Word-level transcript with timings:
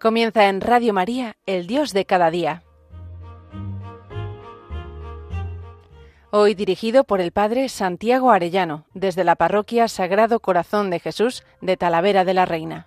Comienza 0.00 0.48
en 0.48 0.60
Radio 0.60 0.92
María, 0.92 1.36
el 1.44 1.66
Dios 1.66 1.92
de 1.92 2.04
cada 2.04 2.30
día. 2.30 2.62
Hoy 6.30 6.54
dirigido 6.54 7.02
por 7.02 7.20
el 7.20 7.32
Padre 7.32 7.68
Santiago 7.68 8.30
Arellano, 8.30 8.84
desde 8.94 9.24
la 9.24 9.34
Parroquia 9.34 9.88
Sagrado 9.88 10.38
Corazón 10.38 10.90
de 10.90 11.00
Jesús 11.00 11.42
de 11.60 11.76
Talavera 11.76 12.24
de 12.24 12.34
la 12.34 12.44
Reina. 12.44 12.86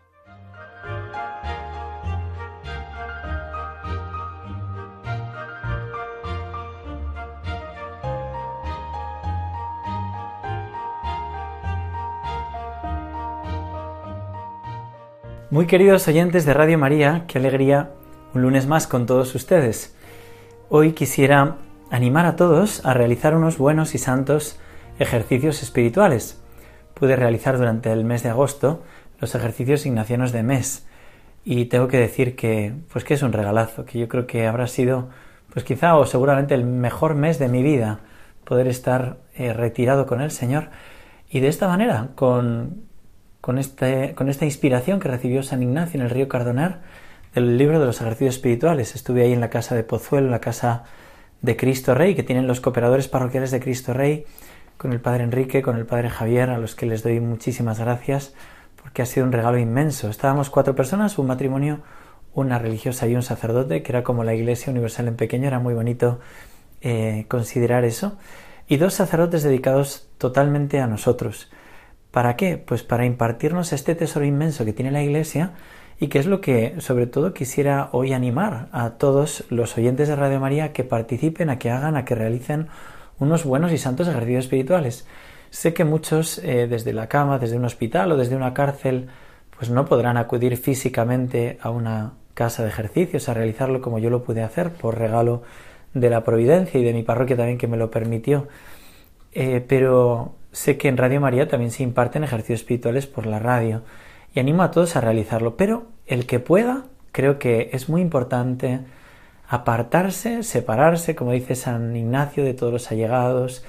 Muy 15.51 15.65
queridos 15.65 16.07
oyentes 16.07 16.45
de 16.45 16.53
Radio 16.53 16.77
María, 16.77 17.25
qué 17.27 17.37
alegría 17.37 17.91
un 18.33 18.41
lunes 18.41 18.67
más 18.67 18.87
con 18.87 19.05
todos 19.05 19.35
ustedes. 19.35 19.93
Hoy 20.69 20.93
quisiera 20.93 21.57
animar 21.89 22.25
a 22.25 22.37
todos 22.37 22.85
a 22.85 22.93
realizar 22.93 23.35
unos 23.35 23.57
buenos 23.57 23.93
y 23.93 23.97
santos 23.97 24.57
ejercicios 24.97 25.61
espirituales. 25.61 26.41
Pude 26.93 27.17
realizar 27.17 27.57
durante 27.57 27.91
el 27.91 28.05
mes 28.05 28.23
de 28.23 28.29
agosto 28.29 28.81
los 29.19 29.35
ejercicios 29.35 29.85
ignacianos 29.85 30.31
de 30.31 30.41
mes 30.41 30.87
y 31.43 31.65
tengo 31.65 31.89
que 31.89 31.97
decir 31.97 32.37
que 32.37 32.73
pues 32.89 33.03
que 33.03 33.15
es 33.15 33.21
un 33.21 33.33
regalazo, 33.33 33.83
que 33.83 33.99
yo 33.99 34.07
creo 34.07 34.27
que 34.27 34.47
habrá 34.47 34.67
sido 34.67 35.09
pues 35.51 35.65
quizá 35.65 35.97
o 35.97 36.05
seguramente 36.05 36.55
el 36.55 36.63
mejor 36.63 37.13
mes 37.13 37.39
de 37.39 37.49
mi 37.49 37.61
vida 37.61 37.99
poder 38.45 38.69
estar 38.69 39.17
eh, 39.35 39.51
retirado 39.51 40.05
con 40.05 40.21
el 40.21 40.31
Señor 40.31 40.69
y 41.29 41.41
de 41.41 41.49
esta 41.49 41.67
manera 41.67 42.11
con 42.15 42.89
con, 43.41 43.57
este, 43.57 44.13
con 44.15 44.29
esta 44.29 44.45
inspiración 44.45 44.99
que 44.99 45.09
recibió 45.09 45.43
San 45.43 45.63
Ignacio 45.63 45.99
en 45.99 46.05
el 46.05 46.11
río 46.11 46.29
Cardonar 46.29 46.81
del 47.33 47.57
libro 47.57 47.79
de 47.79 47.85
los 47.85 47.99
ejercicios 47.99 48.35
espirituales. 48.35 48.95
Estuve 48.95 49.23
ahí 49.23 49.33
en 49.33 49.41
la 49.41 49.49
casa 49.49 49.75
de 49.75 49.83
Pozuelo, 49.83 50.29
la 50.29 50.39
casa 50.39 50.83
de 51.41 51.57
Cristo 51.57 51.95
Rey, 51.95 52.15
que 52.15 52.23
tienen 52.23 52.47
los 52.47 52.61
cooperadores 52.61 53.07
parroquiales 53.07 53.51
de 53.51 53.59
Cristo 53.59 53.93
Rey, 53.93 54.25
con 54.77 54.93
el 54.93 55.01
Padre 55.01 55.23
Enrique, 55.23 55.61
con 55.61 55.77
el 55.77 55.85
Padre 55.85 56.09
Javier, 56.09 56.49
a 56.49 56.57
los 56.57 56.75
que 56.75 56.85
les 56.85 57.03
doy 57.03 57.19
muchísimas 57.19 57.79
gracias, 57.79 58.33
porque 58.81 59.01
ha 59.01 59.05
sido 59.05 59.25
un 59.25 59.31
regalo 59.31 59.57
inmenso. 59.57 60.09
Estábamos 60.09 60.49
cuatro 60.49 60.75
personas, 60.75 61.17
un 61.17 61.27
matrimonio, 61.27 61.81
una 62.33 62.59
religiosa 62.59 63.07
y 63.07 63.15
un 63.15 63.23
sacerdote, 63.23 63.81
que 63.81 63.91
era 63.91 64.03
como 64.03 64.23
la 64.23 64.33
Iglesia 64.33 64.71
Universal 64.71 65.07
en 65.07 65.15
pequeño, 65.15 65.47
era 65.47 65.59
muy 65.59 65.73
bonito 65.73 66.19
eh, 66.81 67.25
considerar 67.27 67.85
eso, 67.85 68.17
y 68.67 68.77
dos 68.77 68.93
sacerdotes 68.93 69.43
dedicados 69.43 70.09
totalmente 70.17 70.79
a 70.79 70.87
nosotros. 70.87 71.51
¿Para 72.11 72.35
qué? 72.35 72.57
Pues 72.57 72.83
para 72.83 73.05
impartirnos 73.05 73.73
este 73.73 73.95
tesoro 73.95 74.25
inmenso 74.25 74.65
que 74.65 74.73
tiene 74.73 74.91
la 74.91 75.01
Iglesia 75.01 75.53
y 75.99 76.07
que 76.07 76.19
es 76.19 76.25
lo 76.25 76.41
que 76.41 76.75
sobre 76.79 77.07
todo 77.07 77.33
quisiera 77.33 77.89
hoy 77.93 78.11
animar 78.11 78.67
a 78.71 78.91
todos 78.91 79.45
los 79.49 79.77
oyentes 79.77 80.09
de 80.09 80.15
Radio 80.15 80.39
María 80.39 80.73
que 80.73 80.83
participen, 80.83 81.49
a 81.49 81.57
que 81.57 81.69
hagan, 81.69 81.95
a 81.95 82.03
que 82.03 82.15
realicen 82.15 82.67
unos 83.19 83.45
buenos 83.45 83.71
y 83.71 83.77
santos 83.77 84.07
ejercicios 84.07 84.45
espirituales. 84.45 85.07
Sé 85.51 85.73
que 85.73 85.85
muchos 85.85 86.39
eh, 86.39 86.67
desde 86.67 86.91
la 86.91 87.07
cama, 87.07 87.39
desde 87.39 87.57
un 87.57 87.65
hospital 87.65 88.11
o 88.11 88.17
desde 88.17 88.35
una 88.35 88.53
cárcel, 88.53 89.07
pues 89.55 89.69
no 89.69 89.85
podrán 89.85 90.17
acudir 90.17 90.57
físicamente 90.57 91.59
a 91.61 91.69
una 91.69 92.13
casa 92.33 92.63
de 92.63 92.69
ejercicios 92.69 93.29
a 93.29 93.33
realizarlo 93.33 93.81
como 93.81 93.99
yo 93.99 94.09
lo 94.09 94.23
pude 94.23 94.41
hacer 94.41 94.71
por 94.71 94.97
regalo 94.97 95.43
de 95.93 96.09
la 96.09 96.23
providencia 96.23 96.79
y 96.79 96.83
de 96.83 96.93
mi 96.93 97.03
parroquia 97.03 97.37
también 97.37 97.57
que 97.57 97.67
me 97.67 97.77
lo 97.77 97.91
permitió. 97.91 98.47
Eh, 99.33 99.63
pero 99.65 100.33
sé 100.51 100.77
que 100.77 100.87
en 100.87 100.97
Radio 100.97 101.21
María 101.21 101.47
también 101.47 101.71
se 101.71 101.83
imparten 101.83 102.23
ejercicios 102.23 102.61
espirituales 102.61 103.07
por 103.07 103.25
la 103.25 103.39
radio 103.39 103.83
y 104.33 104.39
animo 104.39 104.63
a 104.63 104.71
todos 104.71 104.95
a 104.95 105.01
realizarlo, 105.01 105.57
pero 105.57 105.87
el 106.05 106.25
que 106.25 106.39
pueda, 106.39 106.85
creo 107.11 107.39
que 107.39 107.69
es 107.73 107.89
muy 107.89 108.01
importante 108.01 108.81
apartarse, 109.47 110.43
separarse, 110.43 111.15
como 111.15 111.33
dice 111.33 111.55
San 111.55 111.95
Ignacio, 111.95 112.43
de 112.43 112.53
todos 112.53 112.71
los 112.71 112.91
allegados, 112.91 113.65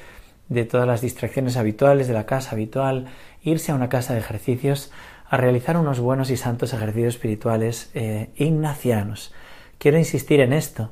de 0.48 0.64
todas 0.64 0.86
las 0.86 1.00
distracciones 1.00 1.56
habituales 1.56 2.06
de 2.06 2.14
la 2.14 2.26
casa 2.26 2.52
habitual, 2.52 3.06
irse 3.42 3.72
a 3.72 3.74
una 3.74 3.88
casa 3.88 4.12
de 4.12 4.20
ejercicios 4.20 4.92
a 5.28 5.36
realizar 5.38 5.76
unos 5.76 5.98
buenos 5.98 6.30
y 6.30 6.36
santos 6.36 6.72
ejercicios 6.72 7.14
espirituales 7.14 7.90
eh, 7.94 8.30
ignacianos. 8.36 9.32
Quiero 9.78 9.98
insistir 9.98 10.40
en 10.40 10.52
esto. 10.52 10.90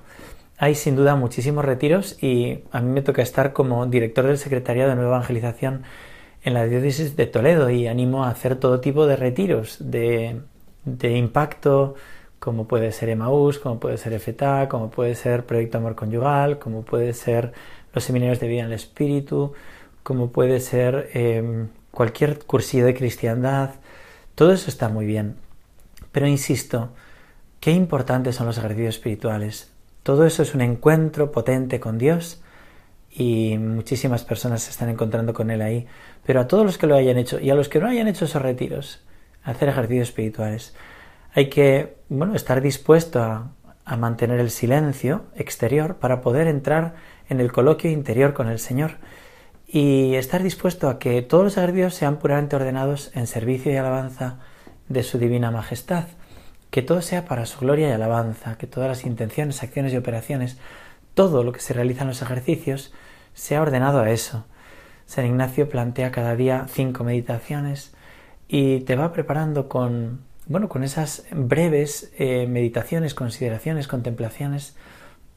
Hay 0.62 0.74
sin 0.74 0.94
duda 0.94 1.16
muchísimos 1.16 1.64
retiros 1.64 2.22
y 2.22 2.64
a 2.70 2.82
mí 2.82 2.92
me 2.92 3.00
toca 3.00 3.22
estar 3.22 3.54
como 3.54 3.86
director 3.86 4.26
del 4.26 4.36
Secretariado 4.36 4.90
de 4.90 4.96
Nueva 4.96 5.16
Evangelización 5.16 5.84
en 6.42 6.52
la 6.52 6.66
diócesis 6.66 7.16
de 7.16 7.24
Toledo 7.26 7.70
y 7.70 7.86
animo 7.86 8.24
a 8.24 8.28
hacer 8.28 8.56
todo 8.56 8.78
tipo 8.78 9.06
de 9.06 9.16
retiros 9.16 9.78
de, 9.80 10.42
impacto, 11.02 11.94
como 12.38 12.68
puede 12.68 12.92
ser 12.92 13.08
Emaús, 13.08 13.58
como 13.58 13.80
puede 13.80 13.96
ser 13.96 14.20
FETA, 14.20 14.68
como 14.68 14.90
puede 14.90 15.14
ser 15.14 15.46
Proyecto 15.46 15.78
Amor 15.78 15.94
Conyugal, 15.94 16.58
como 16.58 16.82
puede 16.82 17.14
ser 17.14 17.54
los 17.94 18.04
seminarios 18.04 18.38
de 18.38 18.48
vida 18.48 18.60
en 18.60 18.66
el 18.66 18.74
Espíritu, 18.74 19.54
como 20.02 20.30
puede 20.30 20.60
ser 20.60 21.08
em, 21.14 21.68
cualquier 21.90 22.38
cursillo 22.44 22.84
de 22.84 22.92
cristiandad. 22.94 23.76
Todo 24.34 24.52
eso 24.52 24.68
está 24.68 24.90
muy 24.90 25.06
bien. 25.06 25.36
Pero 26.12 26.26
insisto, 26.26 26.90
qué 27.60 27.70
importantes 27.70 28.36
son 28.36 28.46
los 28.46 28.58
ejercicios 28.58 28.96
espirituales. 28.96 29.72
Todo 30.10 30.26
eso 30.26 30.42
es 30.42 30.56
un 30.56 30.60
encuentro 30.60 31.30
potente 31.30 31.78
con 31.78 31.96
Dios 31.96 32.42
y 33.12 33.56
muchísimas 33.58 34.24
personas 34.24 34.60
se 34.60 34.72
están 34.72 34.88
encontrando 34.88 35.32
con 35.32 35.52
Él 35.52 35.62
ahí. 35.62 35.86
Pero 36.26 36.40
a 36.40 36.48
todos 36.48 36.66
los 36.66 36.78
que 36.78 36.88
lo 36.88 36.96
hayan 36.96 37.16
hecho 37.16 37.38
y 37.38 37.48
a 37.48 37.54
los 37.54 37.68
que 37.68 37.78
no 37.78 37.86
hayan 37.86 38.08
hecho 38.08 38.24
esos 38.24 38.42
retiros, 38.42 39.04
hacer 39.44 39.68
ejercicios 39.68 40.08
espirituales, 40.08 40.74
hay 41.32 41.48
que 41.48 41.98
bueno, 42.08 42.34
estar 42.34 42.60
dispuesto 42.60 43.22
a, 43.22 43.52
a 43.84 43.96
mantener 43.96 44.40
el 44.40 44.50
silencio 44.50 45.26
exterior 45.36 45.98
para 45.98 46.22
poder 46.22 46.48
entrar 46.48 46.96
en 47.28 47.38
el 47.38 47.52
coloquio 47.52 47.88
interior 47.88 48.34
con 48.34 48.48
el 48.48 48.58
Señor 48.58 48.94
y 49.68 50.16
estar 50.16 50.42
dispuesto 50.42 50.88
a 50.88 50.98
que 50.98 51.22
todos 51.22 51.44
los 51.44 51.56
ejercicios 51.56 51.94
sean 51.94 52.18
puramente 52.18 52.56
ordenados 52.56 53.12
en 53.14 53.28
servicio 53.28 53.70
y 53.70 53.76
alabanza 53.76 54.40
de 54.88 55.04
su 55.04 55.18
divina 55.18 55.52
majestad 55.52 56.06
que 56.70 56.82
todo 56.82 57.02
sea 57.02 57.24
para 57.24 57.46
su 57.46 57.60
gloria 57.60 57.88
y 57.88 57.92
alabanza, 57.92 58.56
que 58.56 58.66
todas 58.66 58.88
las 58.88 59.04
intenciones, 59.04 59.62
acciones 59.62 59.92
y 59.92 59.96
operaciones, 59.96 60.58
todo 61.14 61.42
lo 61.42 61.52
que 61.52 61.60
se 61.60 61.74
realiza 61.74 62.02
en 62.02 62.08
los 62.08 62.22
ejercicios, 62.22 62.92
sea 63.34 63.62
ordenado 63.62 64.00
a 64.00 64.10
eso. 64.10 64.44
San 65.06 65.26
Ignacio 65.26 65.68
plantea 65.68 66.12
cada 66.12 66.36
día 66.36 66.66
cinco 66.68 67.02
meditaciones 67.02 67.92
y 68.46 68.80
te 68.80 68.96
va 68.96 69.12
preparando 69.12 69.68
con, 69.68 70.20
bueno, 70.46 70.68
con 70.68 70.84
esas 70.84 71.26
breves 71.32 72.12
eh, 72.18 72.46
meditaciones, 72.46 73.14
consideraciones, 73.14 73.88
contemplaciones, 73.88 74.76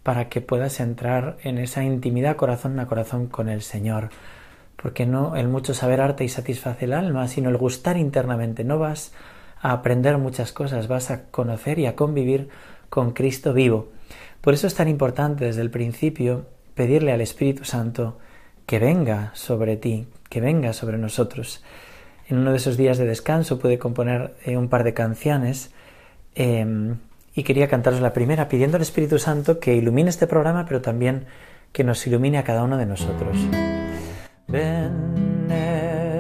para 0.04 0.30
que 0.30 0.42
puedas 0.42 0.80
entrar 0.80 1.38
en 1.44 1.58
esa 1.58 1.84
intimidad 1.84 2.36
corazón 2.36 2.80
a 2.80 2.88
corazón 2.88 3.28
con 3.28 3.50
el 3.50 3.62
Señor. 3.62 4.10
Porque 4.76 5.06
no 5.06 5.36
el 5.36 5.48
mucho 5.48 5.74
saber 5.74 6.02
arte 6.02 6.26
y 6.26 6.30
satisface 6.30 6.86
el 6.86 6.94
alma, 6.94 7.28
sino 7.28 7.50
el 7.50 7.58
gustar 7.58 7.98
internamente. 7.98 8.64
No 8.66 8.80
vas 8.80 9.14
a 9.64 9.72
aprender 9.72 10.20
muchas 10.20 10.52
cosas, 10.52 10.88
vas 10.88 11.10
a 11.10 11.24
conocer 11.24 11.80
y 11.80 11.88
a 11.88 11.96
convivir 11.96 12.50
con 12.90 13.12
Cristo 13.12 13.54
vivo. 13.54 13.88
Por 14.42 14.54
eso 14.54 14.68
es 14.68 14.76
tan 14.76 14.90
importante 14.90 15.46
desde 15.46 15.62
el 15.62 15.72
principio 15.72 16.46
pedirle 16.76 17.14
al 17.14 17.22
Espíritu 17.22 17.64
Santo 17.64 18.20
que 18.66 18.78
venga 18.78 19.32
sobre 19.34 19.78
ti, 19.78 20.06
que 20.30 20.42
venga 20.42 20.74
sobre 20.74 20.98
nosotros. 20.98 21.64
En 22.28 22.38
uno 22.38 22.52
de 22.52 22.58
esos 22.58 22.76
días 22.76 22.98
de 22.98 23.06
descanso 23.06 23.58
pude 23.58 23.80
componer 23.80 24.36
eh, 24.44 24.58
un 24.58 24.68
par 24.68 24.84
de 24.84 24.94
canciones 24.94 25.72
em, 26.36 26.98
y 27.34 27.44
quería 27.44 27.70
cantaros 27.70 28.02
la 28.02 28.12
primera 28.12 28.50
pidiendo 28.50 28.76
al 28.76 28.84
Espíritu 28.84 29.18
Santo 29.18 29.60
que 29.60 29.76
ilumine 29.76 30.10
este 30.10 30.28
programa, 30.28 30.66
pero 30.66 30.82
también 30.82 31.26
que 31.72 31.86
nos 31.86 32.06
ilumine 32.06 32.38
a 32.38 32.44
cada 32.44 32.64
uno 32.64 32.78
de 32.78 32.86
nosotros. 32.86 33.38
Ven 34.48 35.50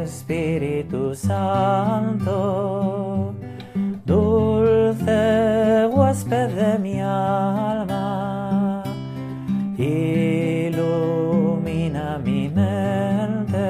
Espíritu 0.03 1.13
Santo 1.15 2.92
huésped 6.33 6.55
de 6.55 6.79
mi 6.79 6.99
alma, 7.01 8.83
ilumina 9.77 10.97
mi 12.23 12.49
mente, 12.49 13.69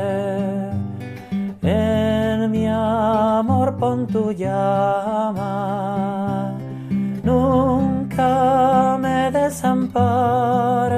en 1.61 2.51
mi 2.51 2.67
amor 2.67 3.77
pon 3.77 4.07
tu 4.07 4.31
llama, 4.31 5.53
nunca 7.23 8.97
me 8.99 9.31
desampares, 9.31 10.92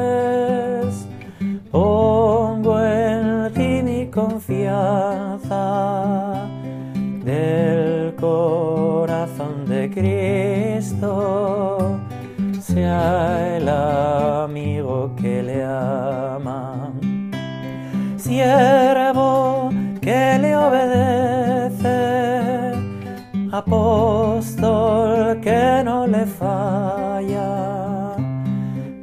falla. 26.25 28.15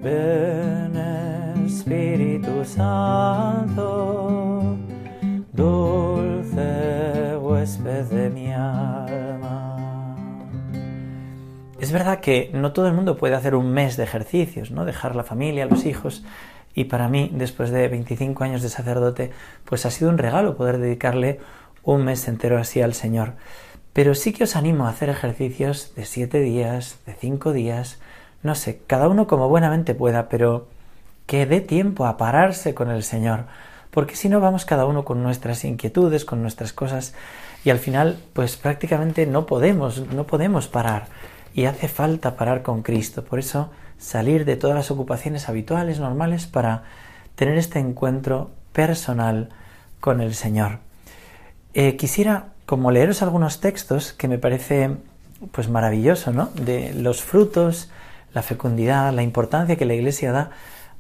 Ven 0.02 0.96
Espíritu 1.64 2.64
Santo, 2.64 3.82
dulce 5.52 7.36
huésped 7.36 8.04
de 8.06 8.30
mi 8.30 8.52
alma. 8.52 10.16
Es 11.78 11.90
verdad 11.92 12.20
que 12.20 12.50
no 12.52 12.72
todo 12.72 12.86
el 12.86 12.94
mundo 12.94 13.16
puede 13.16 13.34
hacer 13.34 13.54
un 13.54 13.72
mes 13.72 13.96
de 13.96 14.04
ejercicios, 14.04 14.70
¿no? 14.70 14.84
Dejar 14.84 15.16
la 15.16 15.24
familia, 15.24 15.66
los 15.66 15.84
hijos. 15.86 16.24
Y 16.74 16.84
para 16.84 17.08
mí, 17.08 17.30
después 17.34 17.70
de 17.70 17.88
25 17.88 18.44
años 18.44 18.62
de 18.62 18.69
sacerdote, 18.69 19.30
pues 19.64 19.84
ha 19.84 19.90
sido 19.90 20.10
un 20.10 20.19
regalo 20.19 20.56
poder 20.56 20.78
dedicarle 20.78 21.40
un 21.82 22.04
mes 22.04 22.26
entero 22.28 22.58
así 22.58 22.80
al 22.80 22.94
Señor. 22.94 23.34
Pero 23.92 24.14
sí 24.14 24.32
que 24.32 24.44
os 24.44 24.56
animo 24.56 24.86
a 24.86 24.90
hacer 24.90 25.08
ejercicios 25.08 25.94
de 25.94 26.04
siete 26.04 26.40
días, 26.40 26.98
de 27.06 27.14
cinco 27.14 27.52
días, 27.52 27.98
no 28.42 28.54
sé, 28.54 28.80
cada 28.86 29.08
uno 29.08 29.26
como 29.26 29.48
buenamente 29.48 29.94
pueda, 29.94 30.28
pero 30.28 30.68
que 31.26 31.46
dé 31.46 31.60
tiempo 31.60 32.06
a 32.06 32.16
pararse 32.16 32.74
con 32.74 32.90
el 32.90 33.02
Señor, 33.02 33.44
porque 33.90 34.16
si 34.16 34.28
no 34.28 34.40
vamos 34.40 34.64
cada 34.64 34.86
uno 34.86 35.04
con 35.04 35.22
nuestras 35.22 35.64
inquietudes, 35.64 36.24
con 36.24 36.40
nuestras 36.42 36.72
cosas, 36.72 37.14
y 37.64 37.70
al 37.70 37.78
final, 37.78 38.18
pues 38.32 38.56
prácticamente 38.56 39.26
no 39.26 39.46
podemos, 39.46 40.08
no 40.08 40.24
podemos 40.26 40.66
parar, 40.66 41.06
y 41.54 41.66
hace 41.66 41.88
falta 41.88 42.36
parar 42.36 42.62
con 42.62 42.82
Cristo. 42.82 43.24
Por 43.24 43.38
eso, 43.38 43.70
salir 43.98 44.44
de 44.44 44.56
todas 44.56 44.74
las 44.74 44.90
ocupaciones 44.90 45.48
habituales, 45.48 46.00
normales, 46.00 46.46
para 46.46 46.84
tener 47.34 47.58
este 47.58 47.78
encuentro 47.78 48.50
personal 48.72 49.50
con 50.00 50.20
el 50.20 50.34
Señor. 50.34 50.78
Eh, 51.74 51.96
quisiera 51.96 52.48
como 52.72 52.90
leeros 52.90 53.20
algunos 53.20 53.60
textos 53.60 54.14
que 54.14 54.28
me 54.28 54.38
parece 54.38 54.96
pues 55.50 55.69
maravilloso, 55.69 56.32
¿no? 56.32 56.48
De 56.54 56.94
los 56.94 57.20
frutos, 57.20 57.90
la 58.32 58.40
fecundidad, 58.40 59.12
la 59.12 59.22
importancia 59.22 59.76
que 59.76 59.84
la 59.84 59.92
Iglesia 59.92 60.32
da 60.32 60.52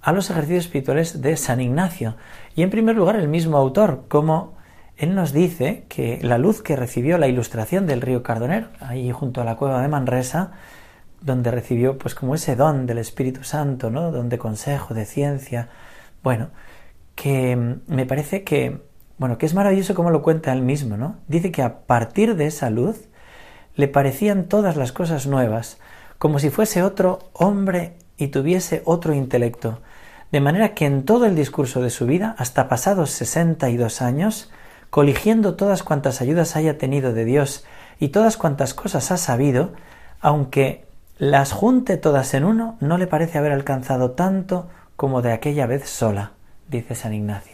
a 0.02 0.12
los 0.12 0.28
ejercicios 0.28 0.66
espirituales 0.66 1.22
de 1.22 1.34
San 1.38 1.62
Ignacio. 1.62 2.16
Y 2.54 2.62
en 2.62 2.68
primer 2.68 2.94
lugar 2.94 3.16
el 3.16 3.26
mismo 3.26 3.56
autor, 3.56 4.04
como 4.08 4.52
él 4.98 5.14
nos 5.14 5.32
dice 5.32 5.86
que 5.88 6.18
la 6.20 6.36
luz 6.36 6.60
que 6.60 6.76
recibió 6.76 7.16
la 7.16 7.28
ilustración 7.28 7.86
del 7.86 8.02
río 8.02 8.22
Cardoner, 8.22 8.68
ahí 8.78 9.10
junto 9.10 9.40
a 9.40 9.44
la 9.44 9.56
cueva 9.56 9.80
de 9.80 9.88
Manresa, 9.88 10.52
donde 11.22 11.50
recibió 11.50 11.96
pues 11.96 12.14
como 12.14 12.34
ese 12.34 12.54
don 12.54 12.84
del 12.84 12.98
Espíritu 12.98 13.44
Santo, 13.44 13.88
¿no? 13.88 14.12
Don 14.12 14.28
de 14.28 14.36
consejo, 14.36 14.92
de 14.92 15.06
ciencia, 15.06 15.70
bueno, 16.22 16.50
que 17.14 17.78
me 17.86 18.04
parece 18.04 18.44
que 18.44 18.91
bueno, 19.18 19.38
que 19.38 19.46
es 19.46 19.54
maravilloso 19.54 19.94
como 19.94 20.10
lo 20.10 20.22
cuenta 20.22 20.52
él 20.52 20.62
mismo, 20.62 20.96
¿no? 20.96 21.16
Dice 21.28 21.52
que 21.52 21.62
a 21.62 21.80
partir 21.86 22.36
de 22.36 22.46
esa 22.46 22.70
luz 22.70 23.08
le 23.74 23.88
parecían 23.88 24.44
todas 24.44 24.76
las 24.76 24.92
cosas 24.92 25.26
nuevas, 25.26 25.78
como 26.18 26.38
si 26.38 26.50
fuese 26.50 26.82
otro 26.82 27.30
hombre 27.32 27.96
y 28.16 28.28
tuviese 28.28 28.82
otro 28.84 29.14
intelecto, 29.14 29.80
de 30.30 30.40
manera 30.40 30.74
que 30.74 30.86
en 30.86 31.04
todo 31.04 31.26
el 31.26 31.34
discurso 31.34 31.82
de 31.82 31.90
su 31.90 32.06
vida, 32.06 32.34
hasta 32.38 32.68
pasados 32.68 33.10
sesenta 33.10 33.68
y 33.70 33.76
dos 33.76 34.00
años, 34.00 34.50
coligiendo 34.90 35.54
todas 35.54 35.82
cuantas 35.82 36.20
ayudas 36.20 36.56
haya 36.56 36.78
tenido 36.78 37.12
de 37.12 37.24
Dios 37.24 37.64
y 37.98 38.08
todas 38.08 38.36
cuantas 38.36 38.74
cosas 38.74 39.10
ha 39.10 39.16
sabido, 39.16 39.72
aunque 40.20 40.86
las 41.18 41.52
junte 41.52 41.96
todas 41.96 42.34
en 42.34 42.44
uno, 42.44 42.76
no 42.80 42.98
le 42.98 43.06
parece 43.06 43.38
haber 43.38 43.52
alcanzado 43.52 44.12
tanto 44.12 44.68
como 44.96 45.22
de 45.22 45.32
aquella 45.32 45.66
vez 45.66 45.88
sola, 45.88 46.32
dice 46.68 46.94
San 46.94 47.14
Ignacio. 47.14 47.51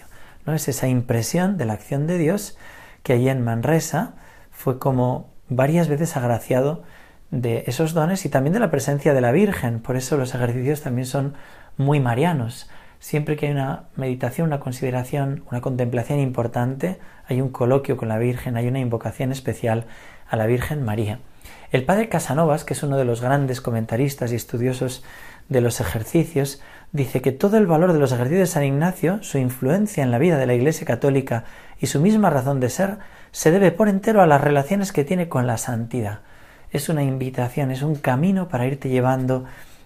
Es 0.55 0.69
esa 0.69 0.89
impresión 0.89 1.56
de 1.56 1.65
la 1.65 1.75
acción 1.75 2.06
de 2.06 2.19
Dios 2.19 2.56
que 3.03 3.15
allí 3.15 3.29
en 3.29 3.43
Manresa 3.43 4.15
fue 4.50 4.79
como 4.79 5.31
varias 5.49 5.89
veces 5.89 6.17
agraciado 6.17 6.83
de 7.31 7.65
esos 7.67 7.93
dones 7.95 8.25
y 8.25 8.29
también 8.29 8.55
de 8.55 8.61
la 8.61 8.71
presencia 8.71 9.15
de 9.15 9.21
la 9.21 9.33
Virgen. 9.33 9.81
Por 9.81 9.97
eso 9.97 10.17
los 10.17 10.35
ejercicios 10.35 10.83
también 10.83 11.06
son 11.06 11.35
muy 11.77 12.00
marianos. 12.00 12.71
Siempre 13.00 13.37
que 13.37 13.47
hay 13.47 13.53
una 13.53 13.85
meditación, 13.95 14.49
una 14.49 14.61
consideración, 14.61 15.45
una 15.50 15.61
contemplación 15.61 16.19
importante, 16.19 16.99
hay 17.27 17.41
un 17.41 17.51
coloquio 17.51 17.97
con 17.97 18.09
la 18.09 18.19
Virgen, 18.19 18.56
hay 18.56 18.67
una 18.67 18.81
invocación 18.81 19.31
especial 19.31 19.87
a 20.29 20.37
la 20.37 20.47
Virgen 20.47 20.85
María. 20.85 21.21
El 21.71 21.85
padre 21.85 22.09
Casanovas, 22.09 22.65
que 22.65 22.75
es 22.75 22.83
uno 22.83 22.97
de 22.97 23.05
los 23.05 23.21
grandes 23.21 23.61
comentaristas 23.61 24.33
y 24.33 24.37
estudiosos 24.37 25.05
de 25.49 25.61
los 25.61 25.81
ejercicios, 25.81 26.61
dice 26.93 27.21
que 27.21 27.33
todo 27.33 27.56
el 27.56 27.67
valor 27.67 27.93
de 27.93 27.99
los 27.99 28.12
ejercicios 28.12 28.49
de 28.49 28.53
San 28.53 28.65
Ignacio, 28.65 29.23
su 29.23 29.39
influencia 29.39 30.03
en 30.03 30.11
la 30.11 30.19
vida 30.19 30.39
de 30.39 30.47
la 30.47 30.55
Iglesia 30.55 30.87
Católica 30.87 31.45
y 31.81 31.87
su 31.87 32.00
misma 32.00 32.31
razón 32.31 32.61
de 32.61 32.71
ser, 32.71 32.99
se 33.31 33.50
debe 33.50 33.73
por 33.73 33.89
entero 33.89 34.23
a 34.23 34.27
las 34.27 34.41
relaciones 34.41 34.93
que 34.93 35.05
tiene 35.05 35.29
con 35.29 35.47
la 35.47 35.59
santidad. 35.59 36.21
Es 36.71 36.89
una 36.89 37.03
invitación, 37.03 37.71
es 37.71 37.83
un 37.83 37.95
camino 37.95 38.49
para 38.49 38.67
irte 38.67 38.89
llevando 38.89 39.45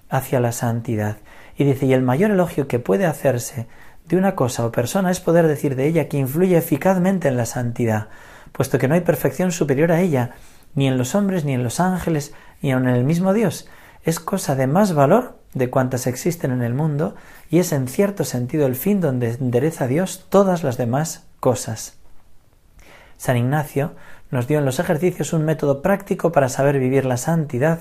hacia 0.09 0.41
la 0.41 0.53
santidad. 0.53 1.19
Y 1.57 1.65
dice, 1.65 1.87
y 1.87 1.93
el 1.93 2.03
mayor 2.03 2.31
elogio 2.31 2.67
que 2.67 2.79
puede 2.79 3.07
hacerse 3.07 3.67
de 4.09 4.17
una 4.17 4.35
cosa 4.35 4.67
o 4.67 4.73
persona 4.73 5.11
es 5.11 5.21
poder 5.21 5.47
decir 5.47 5.77
de 5.77 5.87
ella 5.87 6.09
que 6.09 6.19
influye 6.19 6.57
eficazmente 6.57 7.29
en 7.29 7.37
la 7.37 7.47
santidad, 7.47 8.09
puesto 8.51 8.79
que 8.79 8.89
no 8.89 8.95
hay 8.95 9.03
perfección 9.03 9.53
superior 9.53 9.93
a 9.93 10.01
ella, 10.01 10.33
ni 10.75 10.89
en 10.89 10.99
los 10.99 11.15
hombres, 11.15 11.45
ni 11.45 11.55
en 11.55 11.63
los 11.63 11.79
ángeles, 11.79 12.35
ni 12.63 12.73
aun 12.73 12.89
en 12.89 12.95
el 12.95 13.05
mismo 13.05 13.33
Dios. 13.33 13.69
Es 14.03 14.19
cosa 14.19 14.57
de 14.57 14.67
más 14.67 14.95
valor 14.95 15.42
de 15.55 15.71
cuantas 15.71 16.07
existen 16.07 16.51
en 16.51 16.63
el 16.63 16.75
mundo 16.75 17.15
y 17.51 17.59
es 17.59 17.73
en 17.73 17.89
cierto 17.89 18.25
sentido 18.25 18.67
el 18.67 18.77
fin 18.77 19.01
donde 19.01 19.31
endereza 19.33 19.87
Dios 19.87 20.27
todas 20.29 20.63
las 20.63 20.77
demás 20.77 21.25
cosas. 21.41 21.99
San 23.17 23.37
Ignacio 23.37 23.93
nos 24.31 24.47
dio 24.47 24.59
en 24.59 24.65
los 24.65 24.79
ejercicios 24.79 25.33
un 25.33 25.45
método 25.45 25.83
práctico 25.83 26.33
para 26.33 26.49
saber 26.49 26.79
vivir 26.79 27.05
la 27.05 27.19
santidad 27.19 27.81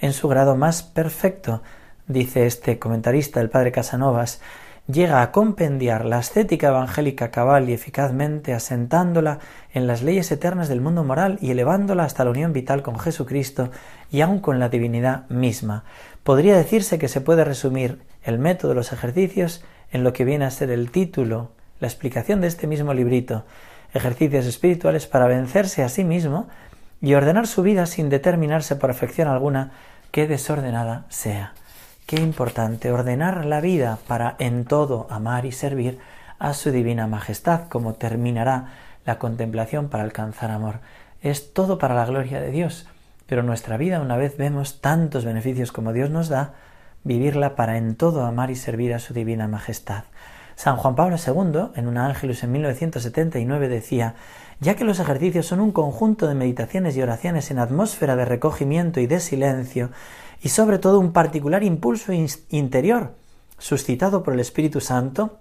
en 0.00 0.12
su 0.12 0.28
grado 0.28 0.56
más 0.56 0.82
perfecto, 0.82 1.62
dice 2.08 2.46
este 2.46 2.78
comentarista, 2.78 3.40
el 3.40 3.50
padre 3.50 3.70
Casanovas, 3.70 4.40
llega 4.86 5.22
a 5.22 5.30
compendiar 5.30 6.04
la 6.04 6.18
ascética 6.18 6.68
evangélica 6.68 7.30
cabal 7.30 7.68
y 7.68 7.72
eficazmente, 7.72 8.52
asentándola 8.52 9.38
en 9.72 9.86
las 9.86 10.02
leyes 10.02 10.30
eternas 10.32 10.68
del 10.68 10.80
mundo 10.80 11.04
moral 11.04 11.38
y 11.40 11.50
elevándola 11.50 12.04
hasta 12.04 12.24
la 12.24 12.30
unión 12.30 12.52
vital 12.52 12.82
con 12.82 12.98
Jesucristo 12.98 13.70
y 14.10 14.20
aun 14.20 14.40
con 14.40 14.58
la 14.58 14.68
divinidad 14.68 15.28
misma. 15.28 15.84
Podría 16.24 16.56
decirse 16.56 16.98
que 16.98 17.08
se 17.08 17.20
puede 17.20 17.44
resumir 17.44 18.02
el 18.22 18.38
método 18.38 18.70
de 18.70 18.76
los 18.76 18.92
ejercicios 18.92 19.64
en 19.92 20.04
lo 20.04 20.12
que 20.12 20.24
viene 20.24 20.44
a 20.44 20.50
ser 20.50 20.70
el 20.70 20.90
título, 20.90 21.52
la 21.80 21.86
explicación 21.86 22.40
de 22.40 22.48
este 22.48 22.66
mismo 22.66 22.94
librito, 22.94 23.44
ejercicios 23.94 24.46
espirituales 24.46 25.06
para 25.06 25.26
vencerse 25.26 25.82
a 25.82 25.88
sí 25.88 26.04
mismo 26.04 26.48
y 27.00 27.14
ordenar 27.14 27.46
su 27.46 27.62
vida 27.62 27.86
sin 27.86 28.08
determinarse 28.08 28.76
por 28.76 28.90
afección 28.90 29.28
alguna 29.28 29.72
que 30.10 30.26
desordenada 30.26 31.06
sea. 31.08 31.54
Qué 32.12 32.20
importante 32.20 32.92
ordenar 32.92 33.46
la 33.46 33.62
vida 33.62 33.98
para 34.06 34.36
en 34.38 34.66
todo 34.66 35.06
amar 35.08 35.46
y 35.46 35.52
servir 35.52 35.98
a 36.38 36.52
su 36.52 36.70
divina 36.70 37.06
majestad, 37.06 37.68
como 37.70 37.94
terminará 37.94 38.66
la 39.06 39.18
contemplación 39.18 39.88
para 39.88 40.04
alcanzar 40.04 40.50
amor. 40.50 40.80
Es 41.22 41.54
todo 41.54 41.78
para 41.78 41.94
la 41.94 42.04
gloria 42.04 42.38
de 42.38 42.50
Dios, 42.50 42.86
pero 43.24 43.42
nuestra 43.42 43.78
vida, 43.78 43.98
una 44.02 44.18
vez 44.18 44.36
vemos 44.36 44.82
tantos 44.82 45.24
beneficios 45.24 45.72
como 45.72 45.94
Dios 45.94 46.10
nos 46.10 46.28
da, 46.28 46.52
vivirla 47.02 47.56
para 47.56 47.78
en 47.78 47.96
todo 47.96 48.26
amar 48.26 48.50
y 48.50 48.56
servir 48.56 48.92
a 48.92 48.98
su 48.98 49.14
divina 49.14 49.48
majestad. 49.48 50.04
San 50.54 50.76
Juan 50.76 50.94
Pablo 50.94 51.16
II, 51.16 51.70
en 51.76 51.88
un 51.88 51.96
Ángelus 51.96 52.44
en 52.44 52.52
1979, 52.52 53.68
decía, 53.68 54.16
ya 54.60 54.76
que 54.76 54.84
los 54.84 55.00
ejercicios 55.00 55.46
son 55.46 55.60
un 55.60 55.72
conjunto 55.72 56.28
de 56.28 56.34
meditaciones 56.34 56.94
y 56.94 57.00
oraciones 57.00 57.50
en 57.50 57.58
atmósfera 57.58 58.16
de 58.16 58.26
recogimiento 58.26 59.00
y 59.00 59.06
de 59.06 59.18
silencio, 59.18 59.88
y 60.42 60.48
sobre 60.48 60.78
todo 60.78 60.98
un 60.98 61.12
particular 61.12 61.62
impulso 61.62 62.12
interior 62.12 63.14
suscitado 63.58 64.24
por 64.24 64.34
el 64.34 64.40
Espíritu 64.40 64.80
Santo 64.80 65.38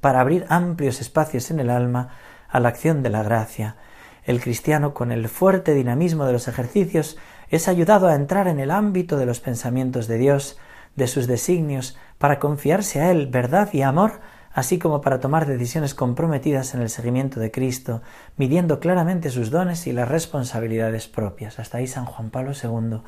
para 0.00 0.20
abrir 0.20 0.46
amplios 0.48 1.00
espacios 1.00 1.50
en 1.50 1.60
el 1.60 1.68
alma 1.68 2.08
a 2.48 2.58
la 2.58 2.70
acción 2.70 3.02
de 3.02 3.10
la 3.10 3.22
gracia. 3.22 3.76
El 4.24 4.40
cristiano, 4.40 4.94
con 4.94 5.12
el 5.12 5.28
fuerte 5.28 5.74
dinamismo 5.74 6.24
de 6.24 6.32
los 6.32 6.48
ejercicios, 6.48 7.18
es 7.50 7.68
ayudado 7.68 8.08
a 8.08 8.14
entrar 8.14 8.48
en 8.48 8.58
el 8.58 8.70
ámbito 8.70 9.18
de 9.18 9.26
los 9.26 9.40
pensamientos 9.40 10.08
de 10.08 10.16
Dios, 10.16 10.58
de 10.96 11.08
sus 11.08 11.26
designios, 11.26 11.98
para 12.18 12.38
confiarse 12.38 13.00
a 13.00 13.10
Él 13.10 13.26
verdad 13.26 13.68
y 13.72 13.82
amor, 13.82 14.20
así 14.52 14.78
como 14.78 15.00
para 15.00 15.20
tomar 15.20 15.46
decisiones 15.46 15.94
comprometidas 15.94 16.74
en 16.74 16.80
el 16.80 16.88
seguimiento 16.88 17.40
de 17.40 17.50
Cristo, 17.50 18.00
midiendo 18.36 18.80
claramente 18.80 19.30
sus 19.30 19.50
dones 19.50 19.86
y 19.86 19.92
las 19.92 20.08
responsabilidades 20.08 21.08
propias. 21.08 21.58
Hasta 21.58 21.78
ahí 21.78 21.86
San 21.86 22.06
Juan 22.06 22.30
Pablo 22.30 22.52
II 22.52 23.00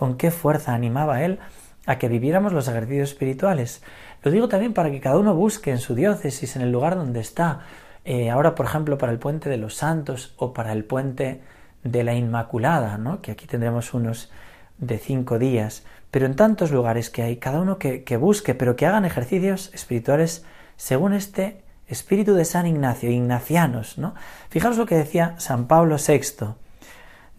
con 0.00 0.16
qué 0.16 0.30
fuerza 0.30 0.72
animaba 0.72 1.22
él 1.24 1.40
a 1.84 1.98
que 1.98 2.08
viviéramos 2.08 2.54
los 2.54 2.68
ejercicios 2.68 3.10
espirituales. 3.10 3.82
Lo 4.22 4.30
digo 4.30 4.48
también 4.48 4.72
para 4.72 4.90
que 4.90 4.98
cada 4.98 5.18
uno 5.18 5.34
busque 5.34 5.70
en 5.72 5.78
su 5.78 5.94
diócesis, 5.94 6.56
en 6.56 6.62
el 6.62 6.72
lugar 6.72 6.96
donde 6.96 7.20
está. 7.20 7.60
Eh, 8.06 8.30
ahora, 8.30 8.54
por 8.54 8.64
ejemplo, 8.64 8.96
para 8.96 9.12
el 9.12 9.18
puente 9.18 9.50
de 9.50 9.58
los 9.58 9.74
santos 9.74 10.32
o 10.38 10.54
para 10.54 10.72
el 10.72 10.86
puente 10.86 11.42
de 11.84 12.02
la 12.02 12.14
Inmaculada, 12.14 12.96
¿no? 12.96 13.20
que 13.20 13.32
aquí 13.32 13.46
tendremos 13.46 13.92
unos 13.92 14.30
de 14.78 14.96
cinco 14.96 15.38
días, 15.38 15.84
pero 16.10 16.24
en 16.24 16.34
tantos 16.34 16.70
lugares 16.70 17.10
que 17.10 17.22
hay, 17.22 17.36
cada 17.36 17.60
uno 17.60 17.76
que, 17.76 18.02
que 18.02 18.16
busque, 18.16 18.54
pero 18.54 18.76
que 18.76 18.86
hagan 18.86 19.04
ejercicios 19.04 19.70
espirituales 19.74 20.46
según 20.78 21.12
este 21.12 21.60
espíritu 21.88 22.32
de 22.32 22.46
San 22.46 22.66
Ignacio, 22.66 23.10
ignacianos, 23.10 23.98
¿no? 23.98 24.14
Fijaros 24.48 24.78
lo 24.78 24.86
que 24.86 24.96
decía 24.96 25.34
San 25.36 25.66
Pablo 25.66 25.96
VI, 25.98 26.54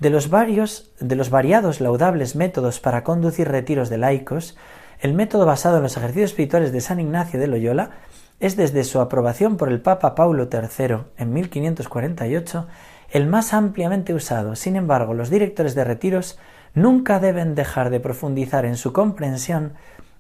de 0.01 0.09
los 0.09 0.31
varios, 0.31 0.91
de 0.99 1.15
los 1.15 1.29
variados 1.29 1.79
laudables 1.79 2.35
métodos 2.35 2.79
para 2.79 3.03
conducir 3.03 3.47
retiros 3.47 3.89
de 3.89 3.99
laicos, 3.99 4.57
el 4.99 5.13
método 5.13 5.45
basado 5.45 5.77
en 5.77 5.83
los 5.83 5.95
ejercicios 5.95 6.31
espirituales 6.31 6.71
de 6.71 6.81
San 6.81 6.99
Ignacio 6.99 7.39
de 7.39 7.45
Loyola 7.45 7.91
es 8.39 8.57
desde 8.57 8.83
su 8.83 8.99
aprobación 8.99 9.57
por 9.57 9.69
el 9.69 9.79
Papa 9.79 10.15
Paulo 10.15 10.49
III 10.51 10.97
en 11.17 11.33
1548 11.33 12.67
el 13.11 13.27
más 13.27 13.53
ampliamente 13.53 14.15
usado. 14.15 14.55
Sin 14.55 14.75
embargo, 14.75 15.13
los 15.13 15.29
directores 15.29 15.75
de 15.75 15.83
retiros 15.83 16.39
nunca 16.73 17.19
deben 17.19 17.53
dejar 17.53 17.91
de 17.91 17.99
profundizar 17.99 18.65
en 18.65 18.77
su 18.77 18.93
comprensión, 18.93 19.73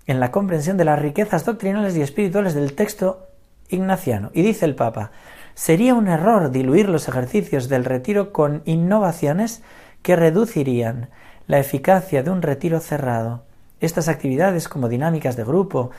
en 0.05 0.19
la 0.19 0.29
comprensión 0.29 0.77
de 0.77 0.85
las 0.85 0.99
riquezas 0.99 1.43
doctrinales 1.43 1.95
y 1.97 2.01
espirituales 2.01 2.53
del 2.53 2.73
texto 2.73 3.29
ignaciano. 3.69 4.29
Y 4.33 4.43
dice 4.43 4.65
el 4.65 4.75
Papa, 4.75 5.11
sería 5.53 5.93
un 5.93 6.07
error 6.07 6.51
diluir 6.51 6.89
los 6.89 7.07
ejercicios 7.07 7.69
del 7.69 7.85
retiro 7.85 8.31
con 8.31 8.61
innovaciones 8.65 9.61
que 10.01 10.15
reducirían 10.15 11.09
la 11.47 11.59
eficacia 11.59 12.23
de 12.23 12.31
un 12.31 12.41
retiro 12.41 12.79
cerrado. 12.79 13.43
Estas 13.79 14.07
actividades 14.07 14.67
como 14.67 14.89
dinámicas 14.89 15.35
de 15.35 15.43
grupo, 15.43 15.91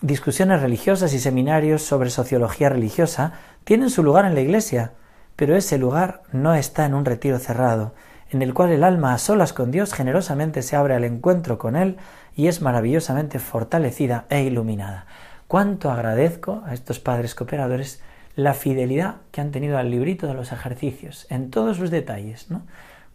discusiones 0.00 0.60
religiosas 0.60 1.14
y 1.14 1.18
seminarios 1.18 1.82
sobre 1.82 2.10
sociología 2.10 2.68
religiosa 2.68 3.32
tienen 3.64 3.90
su 3.90 4.02
lugar 4.02 4.24
en 4.24 4.34
la 4.34 4.40
Iglesia, 4.40 4.92
pero 5.36 5.56
ese 5.56 5.78
lugar 5.78 6.22
no 6.32 6.54
está 6.54 6.84
en 6.84 6.94
un 6.94 7.04
retiro 7.04 7.38
cerrado, 7.38 7.94
en 8.30 8.42
el 8.42 8.54
cual 8.54 8.70
el 8.70 8.84
alma 8.84 9.14
a 9.14 9.18
solas 9.18 9.52
con 9.52 9.70
Dios 9.70 9.92
generosamente 9.92 10.62
se 10.62 10.76
abre 10.76 10.94
al 10.94 11.04
encuentro 11.04 11.58
con 11.58 11.76
Él 11.76 11.96
y 12.34 12.48
es 12.48 12.62
maravillosamente 12.62 13.38
fortalecida 13.38 14.24
e 14.30 14.42
iluminada. 14.42 15.06
Cuánto 15.48 15.90
agradezco 15.90 16.62
a 16.66 16.74
estos 16.74 16.98
padres 16.98 17.34
cooperadores 17.34 18.00
la 18.34 18.54
fidelidad 18.54 19.16
que 19.30 19.40
han 19.40 19.50
tenido 19.50 19.78
al 19.78 19.90
librito 19.90 20.26
de 20.26 20.34
los 20.34 20.52
ejercicios, 20.52 21.26
en 21.30 21.50
todos 21.50 21.76
sus 21.76 21.90
detalles, 21.90 22.50
¿no? 22.50 22.62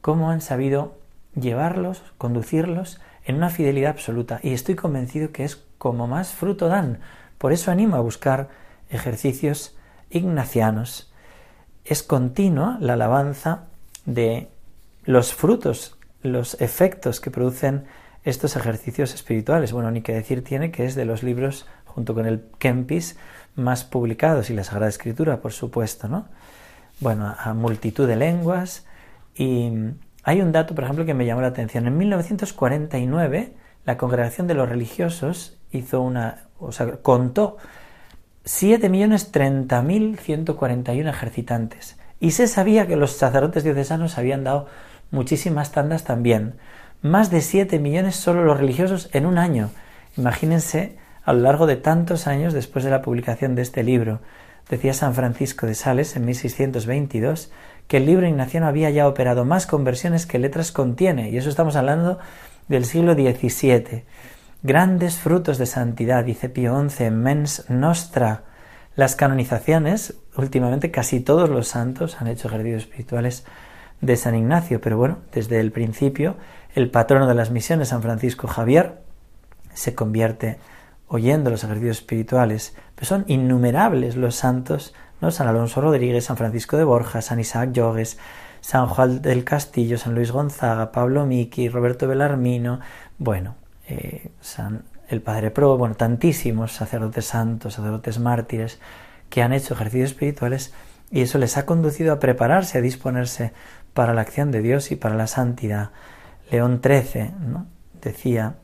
Cómo 0.02 0.30
han 0.30 0.42
sabido 0.42 0.96
llevarlos, 1.36 2.04
conducirlos 2.18 3.00
en 3.26 3.36
una 3.36 3.50
fidelidad 3.50 3.92
absoluta. 3.92 4.40
Y 4.44 4.54
estoy 4.54 4.76
convencido 4.76 5.32
que 5.32 5.44
es 5.44 5.64
como 5.78 6.08
más 6.08 6.34
fruto 6.34 6.68
dan. 6.68 7.00
Por 7.38 7.52
eso 7.52 7.72
animo 7.72 7.96
a 7.96 8.02
buscar 8.02 8.50
ejercicios 8.90 9.76
ignacianos. 10.10 11.12
Es 11.84 12.04
continua 12.04 12.78
la 12.80 12.94
alabanza 12.94 13.66
de 14.06 14.50
los 15.04 15.34
frutos, 15.34 15.98
los 16.22 16.60
efectos 16.62 17.20
que 17.20 17.32
producen 17.32 17.86
estos 18.24 18.56
ejercicios 18.56 19.14
espirituales. 19.14 19.72
Bueno, 19.72 19.92
ni 19.92 20.02
que 20.02 20.14
decir 20.14 20.44
tiene 20.44 20.72
que 20.72 20.86
es 20.86 20.96
de 20.96 21.06
los 21.06 21.24
libros 21.24 21.66
junto 21.86 22.14
con 22.14 22.26
el 22.26 22.44
Kempis, 22.60 23.18
más 23.58 23.84
publicados 23.84 24.50
y 24.50 24.54
la 24.54 24.64
Sagrada 24.64 24.88
Escritura, 24.88 25.42
por 25.42 25.52
supuesto, 25.52 26.08
¿no? 26.08 26.28
Bueno, 27.00 27.36
a 27.38 27.54
multitud 27.54 28.08
de 28.08 28.16
lenguas 28.16 28.86
y 29.36 29.72
hay 30.24 30.42
un 30.42 30.52
dato, 30.52 30.74
por 30.76 30.84
ejemplo, 30.84 31.06
que 31.06 31.14
me 31.14 31.26
llamó 31.26 31.42
la 31.42 31.48
atención. 31.48 31.88
En 31.88 31.98
1949, 31.98 33.54
la 33.86 33.98
Congregación 33.98 34.48
de 34.48 34.54
los 34.54 34.70
Religiosos 34.70 35.58
hizo 35.72 36.02
una, 36.02 36.44
o 36.60 36.72
sea, 36.72 36.98
contó 36.98 37.58
7.030.141 38.46 41.10
ejercitantes 41.10 41.98
y 42.20 42.32
se 42.32 42.48
sabía 42.48 42.88
que 42.88 42.96
los 42.96 43.12
sacerdotes 43.12 43.64
diocesanos 43.64 44.18
habían 44.18 44.44
dado 44.44 44.68
muchísimas 45.12 45.72
tandas 45.72 46.04
también. 46.04 46.56
Más 47.02 47.30
de 47.30 47.42
7 47.42 47.80
millones 47.80 48.16
solo 48.16 48.44
los 48.44 48.58
religiosos 48.58 49.10
en 49.14 49.26
un 49.26 49.38
año. 49.38 49.70
Imagínense 50.18 50.98
a 51.28 51.34
lo 51.34 51.42
largo 51.42 51.68
de 51.68 51.76
tantos 51.76 52.26
años 52.26 52.54
después 52.54 52.86
de 52.86 52.92
la 52.92 53.02
publicación 53.02 53.54
de 53.54 53.62
este 53.62 53.84
libro. 53.84 54.22
Decía 54.70 54.94
San 54.94 55.14
Francisco 55.14 55.68
de 55.68 55.76
Sales 55.76 56.16
en 56.16 56.24
1622 56.24 57.52
que 57.90 57.98
el 57.98 58.06
libro 58.06 58.26
ignaciano 58.26 58.66
había 58.66 58.90
ya 58.92 59.10
operado 59.10 59.44
más 59.44 59.68
conversiones 59.68 60.26
que 60.26 60.40
letras 60.40 60.72
contiene, 60.72 61.30
y 61.30 61.38
eso 61.38 61.50
estamos 61.50 61.76
hablando 61.76 62.18
del 62.70 62.86
siglo 62.86 63.14
XVII. 63.14 64.06
Grandes 64.64 65.18
frutos 65.18 65.58
de 65.58 65.66
santidad, 65.66 66.24
dice 66.24 66.48
Pío 66.48 66.90
XI 66.90 67.12
Mens 67.12 67.70
Nostra. 67.70 68.44
Las 68.96 69.18
canonizaciones, 69.18 70.14
últimamente 70.38 70.92
casi 70.92 71.20
todos 71.20 71.50
los 71.50 71.68
santos 71.68 72.22
han 72.22 72.28
hecho 72.28 72.48
ejercicios 72.48 72.84
espirituales 72.84 73.44
de 74.00 74.16
San 74.16 74.34
Ignacio, 74.34 74.80
pero 74.80 74.96
bueno, 74.96 75.18
desde 75.34 75.60
el 75.60 75.74
principio 75.74 76.38
el 76.74 76.90
patrono 76.90 77.28
de 77.28 77.36
las 77.36 77.52
misiones, 77.52 77.90
San 77.90 78.02
Francisco 78.02 78.48
Javier, 78.48 79.02
se 79.74 79.94
convierte 79.94 80.58
oyendo 81.08 81.50
los 81.50 81.64
ejercicios 81.64 81.98
espirituales, 81.98 82.76
pues 82.96 83.08
son 83.08 83.26
innumerables 83.28 84.16
los 84.16 84.36
santos. 84.36 84.94
San 85.30 85.48
Alonso 85.48 85.82
Rodríguez, 85.82 86.26
San 86.26 86.38
Francisco 86.38 86.78
de 86.78 86.84
Borja, 86.84 87.22
San 87.22 87.40
Isaac 87.40 87.72
Llogues, 87.72 88.20
San 88.62 88.88
Juan 88.88 89.22
del 89.22 89.44
Castillo, 89.44 89.98
San 89.98 90.14
Luis 90.14 90.32
Gonzaga, 90.32 90.92
Pablo 90.92 91.26
Miki, 91.26 91.70
Roberto 91.70 92.08
Belarmino, 92.08 92.80
bueno, 93.18 93.56
eh, 93.88 94.30
San, 94.42 94.84
el 95.10 95.22
Padre 95.22 95.52
Pro, 95.52 95.78
bueno, 95.78 95.96
tantísimos 95.96 96.74
sacerdotes 96.74 97.26
santos, 97.26 97.74
sacerdotes 97.74 98.20
mártires 98.20 98.80
que 99.30 99.42
han 99.42 99.54
hecho 99.54 99.74
ejercicios 99.74 100.12
espirituales 100.12 100.74
y 101.10 101.22
eso 101.22 101.38
les 101.38 101.58
ha 101.58 101.66
conducido 101.66 102.14
a 102.14 102.20
prepararse, 102.20 102.78
a 102.78 102.82
disponerse 102.82 103.54
para 103.94 104.14
la 104.14 104.22
acción 104.22 104.52
de 104.52 104.62
Dios 104.62 104.92
y 104.92 104.96
para 104.96 105.16
la 105.16 105.28
santidad. 105.28 105.92
León 106.52 106.82
XIII 106.84 107.32
¿no? 107.40 107.66
decía 108.02 108.56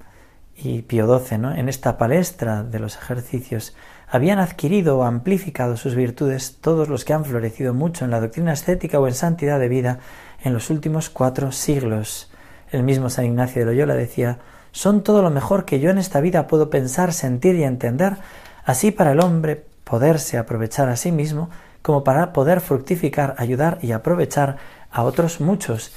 y 0.56 0.84
Pío 0.84 1.08
XII, 1.20 1.38
¿no? 1.38 1.54
en 1.54 1.70
esta 1.70 1.98
palestra 1.98 2.64
de 2.64 2.80
los 2.80 2.96
ejercicios, 2.96 3.76
habían 4.08 4.40
adquirido 4.40 5.00
o 5.00 5.04
amplificado 5.04 5.78
sus 5.78 5.96
virtudes 5.96 6.58
todos 6.62 6.88
los 6.88 7.04
que 7.06 7.14
han 7.14 7.26
florecido 7.26 7.74
mucho 7.74 8.06
en 8.06 8.12
la 8.12 8.22
doctrina 8.22 8.54
estética 8.54 9.00
o 9.00 9.08
en 9.08 9.16
santidad 9.16 9.60
de 9.60 9.70
vida 9.70 10.00
en 10.44 10.54
los 10.54 10.70
últimos 10.70 11.10
cuatro 11.10 11.52
siglos. 11.52 12.30
El 12.72 12.84
mismo 12.84 13.10
San 13.10 13.26
Ignacio 13.26 13.62
de 13.62 13.66
Loyola 13.66 13.96
decía, 13.96 14.40
son 14.72 15.04
todo 15.04 15.22
lo 15.22 15.30
mejor 15.30 15.66
que 15.66 15.80
yo 15.80 15.90
en 15.90 15.98
esta 15.98 16.22
vida 16.22 16.48
puedo 16.48 16.70
pensar, 16.70 17.14
sentir 17.14 17.56
y 17.56 17.64
entender, 17.64 18.18
así 18.66 18.92
para 18.92 19.14
el 19.14 19.20
hombre 19.20 19.66
poderse 19.84 20.38
aprovechar 20.38 20.90
a 20.90 20.96
sí 20.96 21.12
mismo, 21.12 21.50
como 21.82 22.04
para 22.04 22.34
poder 22.34 22.62
fructificar, 22.62 23.36
ayudar 23.38 23.78
y 23.82 23.92
aprovechar 23.92 24.58
a 24.92 25.04
otros 25.04 25.42
muchos. 25.42 25.92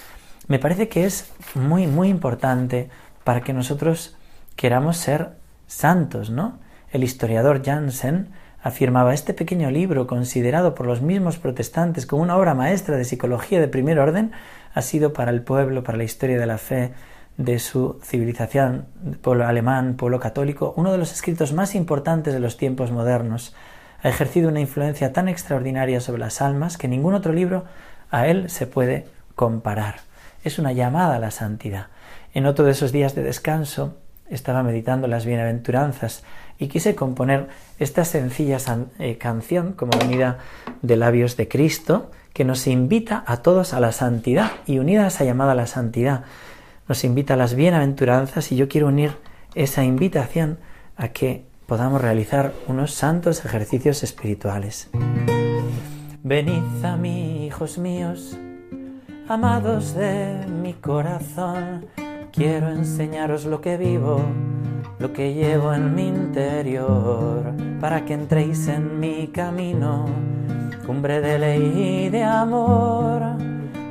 Me 0.49 0.59
parece 0.59 0.89
que 0.89 1.05
es 1.05 1.31
muy, 1.55 1.87
muy 1.87 2.09
importante 2.09 2.91
para 3.25 3.41
que 3.41 3.53
nosotros 3.53 4.16
queramos 4.57 4.97
ser 4.97 5.31
santos, 5.67 6.31
¿no? 6.31 6.59
El 6.91 7.05
historiador 7.05 7.63
Jansen 7.65 8.29
afirmaba 8.63 9.15
este 9.15 9.35
pequeño 9.35 9.71
libro, 9.71 10.07
considerado 10.07 10.75
por 10.75 10.87
los 10.87 11.03
mismos 11.03 11.39
protestantes 11.39 12.07
como 12.07 12.23
una 12.23 12.37
obra 12.37 12.55
maestra 12.55 12.97
de 12.97 13.05
psicología 13.05 13.61
de 13.61 13.69
primer 13.69 13.99
orden, 13.99 14.33
ha 14.75 14.83
sido 14.83 15.13
para 15.13 15.31
el 15.31 15.43
pueblo, 15.43 15.85
para 15.85 15.99
la 15.99 16.05
historia 16.05 16.39
de 16.39 16.47
la 16.47 16.59
fe 16.59 16.93
de 17.37 17.59
su 17.59 18.01
civilización, 18.03 18.87
pueblo 19.23 19.47
alemán, 19.47 19.95
pueblo 19.95 20.19
católico, 20.19 20.73
uno 20.77 20.91
de 20.91 20.99
los 20.99 21.13
escritos 21.13 21.53
más 21.53 21.75
importantes 21.75 22.33
de 22.33 22.41
los 22.41 22.57
tiempos 22.57 22.91
modernos. 22.91 23.55
Ha 24.03 24.09
ejercido 24.09 24.49
una 24.49 24.61
influencia 24.61 25.13
tan 25.13 25.29
extraordinaria 25.29 26.01
sobre 26.01 26.21
las 26.21 26.41
almas 26.41 26.79
que 26.79 26.89
ningún 26.89 27.15
otro 27.15 27.33
libro 27.33 27.65
a 28.11 28.27
él 28.27 28.51
se 28.51 28.67
puede 28.67 29.07
comparar. 29.35 29.97
Es 30.45 30.59
una 30.59 30.73
llamada 30.73 31.17
a 31.17 31.21
la 31.21 31.31
santidad. 31.31 31.89
En 32.33 32.47
otro 32.47 32.65
de 32.65 32.73
esos 32.73 32.93
días 32.93 33.15
de 33.15 33.23
descanso, 33.23 33.97
estaba 34.31 34.63
meditando 34.63 35.07
las 35.07 35.27
bienaventuranzas 35.27 36.25
y 36.59 36.69
quise 36.69 36.95
componer 36.95 37.49
esta 37.79 38.05
sencilla 38.05 38.59
eh, 38.99 39.19
canción 39.19 39.73
como 39.73 39.99
venida 39.99 40.39
de 40.83 40.97
labios 40.97 41.37
de 41.37 41.49
Cristo 41.49 42.11
que 42.33 42.45
nos 42.45 42.67
invita 42.67 43.25
a 43.27 43.39
todos 43.39 43.75
a 43.75 43.81
la 43.81 43.93
santidad 43.93 44.53
y 44.67 44.79
unida 44.79 45.05
a 45.05 45.09
esa 45.09 45.25
llamada 45.25 45.53
a 45.53 45.57
la 45.57 45.67
santidad 45.67 46.25
nos 46.89 47.05
invita 47.05 47.35
a 47.35 47.37
las 47.37 47.55
bienaventuranzas 47.55 48.53
y 48.53 48.57
yo 48.57 48.69
quiero 48.69 48.89
unir 48.89 49.17
esa 49.55 49.85
invitación 49.85 50.59
a 50.97 51.09
que 51.09 51.45
podamos 51.67 52.01
realizar 52.01 52.53
unos 52.69 52.95
santos 52.95 53.45
ejercicios 53.45 54.03
espirituales. 54.03 54.89
Venid 56.23 56.85
a 56.85 56.97
mí, 56.97 57.47
hijos 57.47 57.79
míos, 57.79 58.37
amados 59.29 59.95
de 59.95 60.47
mi 60.47 60.75
corazón, 60.75 61.87
Quiero 62.37 62.69
enseñaros 62.69 63.47
lo 63.47 63.63
que 63.63 63.79
vivo, 63.79 64.21
lo 64.99 65.11
que 65.15 65.33
llevo 65.33 65.73
en 65.73 65.95
mi 65.95 66.07
interior, 66.07 67.55
para 67.81 68.05
que 68.05 68.13
entréis 68.13 68.69
en 68.69 69.01
mi 69.01 69.29
camino, 69.29 70.05
cumbre 70.87 71.23
de 71.23 71.39
ley 71.39 72.05
y 72.05 72.09
de 72.11 72.23
amor, 72.23 73.23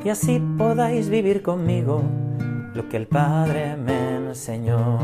y 0.03 0.09
así 0.09 0.39
podáis 0.59 1.09
vivir 1.09 1.41
conmigo 1.41 2.03
lo 2.75 2.87
que 2.87 2.97
el 2.97 3.07
Padre 3.07 3.77
me 3.77 4.17
enseñó. 4.17 4.99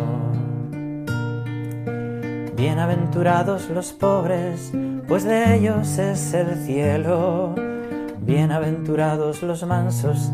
Bienaventurados 2.56 3.72
los 3.72 3.92
pobres, 3.92 4.72
pues 5.08 5.24
de 5.24 5.56
ellos 5.56 5.98
es 5.98 6.36
el 6.36 6.64
cielo. 6.64 7.56
Bienaventurados 8.20 9.42
los 9.42 9.66
mansos, 9.66 10.32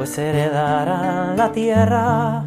pues 0.00 0.16
heredarán 0.16 1.36
la 1.36 1.52
tierra. 1.52 2.46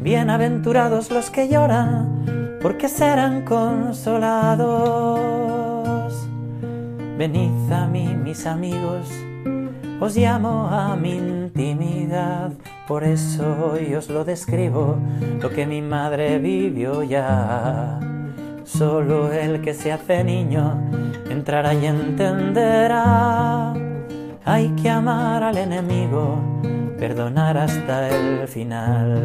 Bienaventurados 0.00 1.10
los 1.10 1.30
que 1.30 1.48
lloran, 1.48 2.58
porque 2.62 2.88
serán 2.88 3.44
consolados. 3.44 5.18
Venid 7.18 7.72
a 7.72 7.88
mí, 7.88 8.14
mis 8.14 8.46
amigos, 8.46 9.10
os 9.98 10.16
llamo 10.16 10.68
a 10.68 10.94
mi 10.94 11.16
intimidad, 11.16 12.52
por 12.86 13.02
eso 13.02 13.72
hoy 13.72 13.92
os 13.96 14.08
lo 14.08 14.24
describo, 14.24 14.96
lo 15.40 15.50
que 15.50 15.66
mi 15.66 15.82
madre 15.82 16.38
vivió 16.38 17.02
ya. 17.02 17.98
Solo 18.62 19.32
el 19.32 19.60
que 19.60 19.74
se 19.74 19.90
hace 19.90 20.22
niño 20.22 20.80
entrará 21.28 21.74
y 21.74 21.84
entenderá 21.84 23.74
hay 24.46 24.68
que 24.80 24.88
amar 24.88 25.42
al 25.42 25.58
enemigo, 25.58 26.38
perdonar 26.98 27.56
hasta 27.58 28.08
el 28.08 28.48
final. 28.48 29.22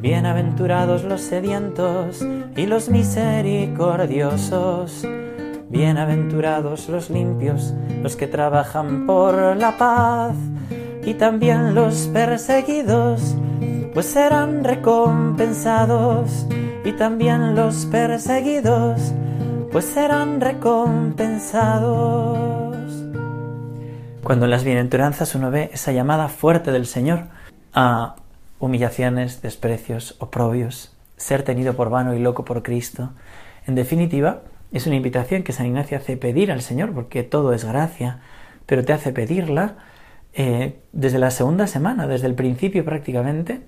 Bienaventurados 0.00 1.04
los 1.04 1.20
sedientos 1.20 2.24
y 2.54 2.66
los 2.66 2.88
misericordiosos, 2.88 5.04
bienaventurados 5.68 6.88
los 6.88 7.10
limpios, 7.10 7.74
los 8.02 8.14
que 8.14 8.28
trabajan 8.28 9.04
por 9.06 9.56
la 9.56 9.76
paz, 9.76 10.36
y 11.04 11.14
también 11.14 11.74
los 11.74 12.06
perseguidos, 12.12 13.34
pues 13.94 14.06
serán 14.06 14.62
recompensados, 14.62 16.46
y 16.84 16.92
también 16.92 17.56
los 17.56 17.86
perseguidos, 17.86 19.12
pues 19.72 19.86
serán 19.86 20.40
recompensados. 20.40 22.75
Cuando 24.26 24.46
en 24.46 24.50
las 24.50 24.64
bienaventuranzas 24.64 25.36
uno 25.36 25.52
ve 25.52 25.70
esa 25.72 25.92
llamada 25.92 26.26
fuerte 26.26 26.72
del 26.72 26.86
Señor 26.86 27.26
a 27.72 28.16
humillaciones, 28.58 29.40
desprecios, 29.40 30.16
oprobios, 30.18 30.96
ser 31.16 31.44
tenido 31.44 31.74
por 31.74 31.90
vano 31.90 32.12
y 32.12 32.18
loco 32.18 32.44
por 32.44 32.64
Cristo, 32.64 33.12
en 33.68 33.76
definitiva, 33.76 34.42
es 34.72 34.88
una 34.88 34.96
invitación 34.96 35.44
que 35.44 35.52
San 35.52 35.66
Ignacio 35.66 35.96
hace 35.96 36.16
pedir 36.16 36.50
al 36.50 36.62
Señor, 36.62 36.92
porque 36.92 37.22
todo 37.22 37.52
es 37.52 37.64
gracia, 37.64 38.18
pero 38.66 38.84
te 38.84 38.92
hace 38.92 39.12
pedirla 39.12 39.76
eh, 40.34 40.80
desde 40.90 41.20
la 41.20 41.30
segunda 41.30 41.68
semana, 41.68 42.08
desde 42.08 42.26
el 42.26 42.34
principio 42.34 42.84
prácticamente, 42.84 43.60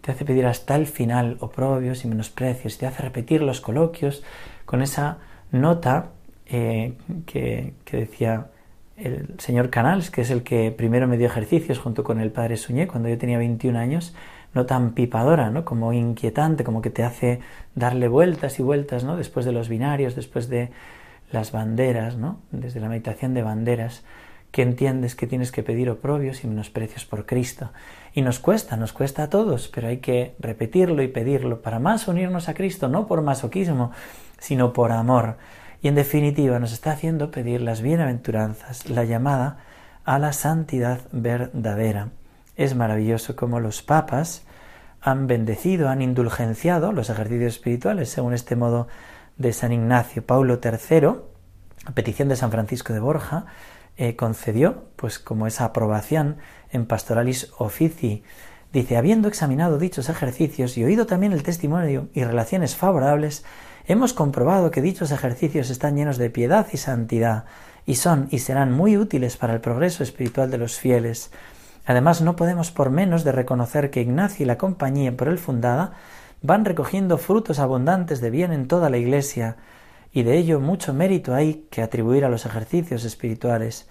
te 0.00 0.10
hace 0.10 0.24
pedir 0.24 0.44
hasta 0.46 0.74
el 0.74 0.88
final 0.88 1.36
oprobios 1.38 2.04
y 2.04 2.08
menosprecios, 2.08 2.78
te 2.78 2.86
hace 2.88 3.00
repetir 3.04 3.42
los 3.42 3.60
coloquios 3.60 4.24
con 4.66 4.82
esa 4.82 5.18
nota 5.52 6.06
eh, 6.46 6.94
que, 7.26 7.74
que 7.84 7.96
decía 7.96 8.48
el 9.02 9.34
señor 9.38 9.70
Canals, 9.70 10.10
que 10.10 10.22
es 10.22 10.30
el 10.30 10.42
que 10.42 10.70
primero 10.70 11.06
me 11.08 11.16
dio 11.16 11.26
ejercicios 11.26 11.78
junto 11.78 12.04
con 12.04 12.20
el 12.20 12.30
padre 12.30 12.56
Suñé 12.56 12.86
cuando 12.86 13.08
yo 13.08 13.18
tenía 13.18 13.38
21 13.38 13.78
años, 13.78 14.14
no 14.54 14.66
tan 14.66 14.92
pipadora, 14.92 15.50
¿no? 15.50 15.64
como 15.64 15.92
inquietante, 15.92 16.64
como 16.64 16.82
que 16.82 16.90
te 16.90 17.02
hace 17.02 17.40
darle 17.74 18.08
vueltas 18.08 18.58
y 18.58 18.62
vueltas, 18.62 19.04
¿no? 19.04 19.16
después 19.16 19.46
de 19.46 19.52
los 19.52 19.68
binarios, 19.68 20.14
después 20.14 20.48
de 20.48 20.70
las 21.32 21.52
banderas, 21.52 22.16
¿no? 22.16 22.40
desde 22.50 22.80
la 22.80 22.88
meditación 22.88 23.34
de 23.34 23.42
banderas, 23.42 24.04
que 24.50 24.62
entiendes 24.62 25.14
que 25.14 25.28
tienes 25.28 25.52
que 25.52 25.62
pedir 25.62 25.88
oprobios 25.90 26.42
y 26.42 26.48
menosprecios 26.48 27.04
por 27.04 27.24
Cristo. 27.24 27.70
Y 28.12 28.22
nos 28.22 28.40
cuesta, 28.40 28.76
nos 28.76 28.92
cuesta 28.92 29.22
a 29.22 29.30
todos, 29.30 29.68
pero 29.68 29.86
hay 29.86 29.98
que 29.98 30.34
repetirlo 30.40 31.02
y 31.02 31.08
pedirlo 31.08 31.62
para 31.62 31.78
más 31.78 32.08
unirnos 32.08 32.48
a 32.48 32.54
Cristo, 32.54 32.88
no 32.88 33.06
por 33.06 33.22
masoquismo, 33.22 33.92
sino 34.38 34.72
por 34.72 34.90
amor 34.90 35.36
y 35.82 35.88
en 35.88 35.94
definitiva 35.94 36.58
nos 36.58 36.72
está 36.72 36.92
haciendo 36.92 37.30
pedir 37.30 37.60
las 37.60 37.80
bienaventuranzas, 37.80 38.88
la 38.88 39.04
llamada 39.04 39.58
a 40.04 40.18
la 40.18 40.32
santidad 40.32 41.00
verdadera. 41.12 42.10
Es 42.56 42.74
maravilloso 42.74 43.36
como 43.36 43.60
los 43.60 43.82
papas 43.82 44.42
han 45.00 45.26
bendecido, 45.26 45.88
han 45.88 46.02
indulgenciado 46.02 46.92
los 46.92 47.08
ejercicios 47.08 47.54
espirituales 47.54 48.10
según 48.10 48.34
este 48.34 48.56
modo 48.56 48.88
de 49.38 49.52
San 49.52 49.72
Ignacio. 49.72 50.24
Paulo 50.24 50.60
III, 50.62 51.06
a 51.86 51.92
petición 51.94 52.28
de 52.28 52.36
San 52.36 52.50
Francisco 52.50 52.92
de 52.92 53.00
Borja, 53.00 53.46
eh, 53.96 54.16
concedió, 54.16 54.84
pues 54.96 55.18
como 55.18 55.46
esa 55.46 55.64
aprobación 55.64 56.36
en 56.70 56.86
Pastoralis 56.86 57.52
Officii, 57.58 58.22
dice, 58.72 58.96
habiendo 58.96 59.28
examinado 59.28 59.78
dichos 59.78 60.08
ejercicios 60.08 60.76
y 60.76 60.84
oído 60.84 61.06
también 61.06 61.32
el 61.32 61.42
testimonio 61.42 62.08
y 62.12 62.24
relaciones 62.24 62.76
favorables, 62.76 63.44
Hemos 63.90 64.12
comprobado 64.12 64.70
que 64.70 64.82
dichos 64.82 65.10
ejercicios 65.10 65.68
están 65.68 65.96
llenos 65.96 66.16
de 66.16 66.30
piedad 66.30 66.64
y 66.72 66.76
santidad, 66.76 67.46
y 67.84 67.96
son 67.96 68.28
y 68.30 68.38
serán 68.38 68.70
muy 68.70 68.96
útiles 68.96 69.36
para 69.36 69.52
el 69.52 69.60
progreso 69.60 70.04
espiritual 70.04 70.48
de 70.48 70.58
los 70.58 70.78
fieles. 70.78 71.32
Además, 71.84 72.22
no 72.22 72.36
podemos 72.36 72.70
por 72.70 72.90
menos 72.90 73.24
de 73.24 73.32
reconocer 73.32 73.90
que 73.90 74.00
Ignacio 74.00 74.44
y 74.44 74.46
la 74.46 74.58
compañía 74.58 75.16
por 75.16 75.26
él 75.26 75.38
fundada 75.38 75.94
van 76.40 76.64
recogiendo 76.64 77.18
frutos 77.18 77.58
abundantes 77.58 78.20
de 78.20 78.30
bien 78.30 78.52
en 78.52 78.68
toda 78.68 78.90
la 78.90 78.98
Iglesia, 78.98 79.56
y 80.12 80.22
de 80.22 80.38
ello 80.38 80.60
mucho 80.60 80.94
mérito 80.94 81.34
hay 81.34 81.66
que 81.68 81.82
atribuir 81.82 82.24
a 82.24 82.28
los 82.28 82.46
ejercicios 82.46 83.04
espirituales. 83.04 83.88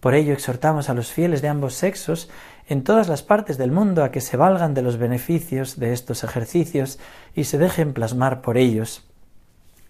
Por 0.00 0.14
ello 0.14 0.34
exhortamos 0.34 0.90
a 0.90 0.94
los 0.94 1.10
fieles 1.10 1.40
de 1.40 1.48
ambos 1.48 1.72
sexos 1.72 2.28
en 2.66 2.84
todas 2.84 3.08
las 3.08 3.22
partes 3.22 3.56
del 3.56 3.72
mundo 3.72 4.04
a 4.04 4.10
que 4.10 4.20
se 4.20 4.36
valgan 4.36 4.74
de 4.74 4.82
los 4.82 4.98
beneficios 4.98 5.78
de 5.80 5.94
estos 5.94 6.22
ejercicios 6.22 6.98
y 7.34 7.44
se 7.44 7.56
dejen 7.56 7.94
plasmar 7.94 8.42
por 8.42 8.58
ellos 8.58 9.07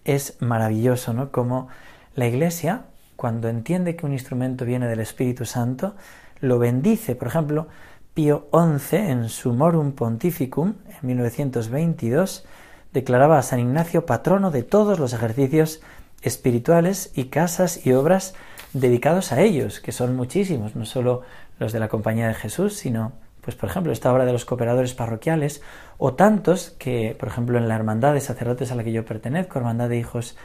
es 0.09 0.37
maravilloso, 0.40 1.12
¿no? 1.12 1.31
Como 1.31 1.68
la 2.14 2.27
Iglesia, 2.27 2.87
cuando 3.16 3.49
entiende 3.49 3.94
que 3.94 4.07
un 4.07 4.12
instrumento 4.12 4.64
viene 4.64 4.88
del 4.88 5.01
Espíritu 5.01 5.44
Santo, 5.44 5.94
lo 6.40 6.59
bendice. 6.59 7.14
Por 7.14 7.29
ejemplo, 7.29 7.68
Pío 8.14 8.49
XI, 8.53 8.97
en 8.97 9.29
su 9.29 9.53
Morum 9.53 9.92
Pontificum, 9.92 10.75
en 10.87 11.07
1922, 11.07 12.47
declaraba 12.92 13.38
a 13.38 13.42
San 13.42 13.61
Ignacio 13.61 14.07
patrono 14.07 14.51
de 14.51 14.62
todos 14.62 14.99
los 14.99 15.12
ejercicios 15.12 15.81
espirituales 16.23 17.12
y 17.14 17.25
casas 17.25 17.87
y 17.87 17.92
obras 17.92 18.35
dedicados 18.73 19.33
a 19.33 19.42
ellos, 19.42 19.81
que 19.81 19.92
son 19.92 20.16
muchísimos, 20.16 20.75
no 20.75 20.85
solo 20.85 21.23
los 21.59 21.73
de 21.73 21.81
la 21.81 21.88
Compañía 21.88 22.29
de 22.29 22.35
Jesús, 22.35 22.75
sino 22.75 23.12
pues 23.48 23.56
por 23.56 23.70
ejemplo, 23.70 23.94
esta 23.94 24.12
obra 24.12 24.26
de 24.26 24.32
los 24.32 24.44
cooperadores 24.44 24.92
parroquiales, 24.92 25.62
o 25.96 26.12
tantos 26.12 26.76
que, 26.78 27.16
por 27.18 27.30
ejemplo, 27.30 27.56
en 27.56 27.66
la 27.66 27.76
Hermandad 27.76 28.12
de 28.12 28.20
Sacerdotes 28.20 28.70
a 28.72 28.74
la 28.74 28.84
que 28.84 28.92
yo 28.92 29.06
pertenezco, 29.06 29.58
Hermandad 29.58 29.88
de 29.88 29.96
Hijos 29.96 30.37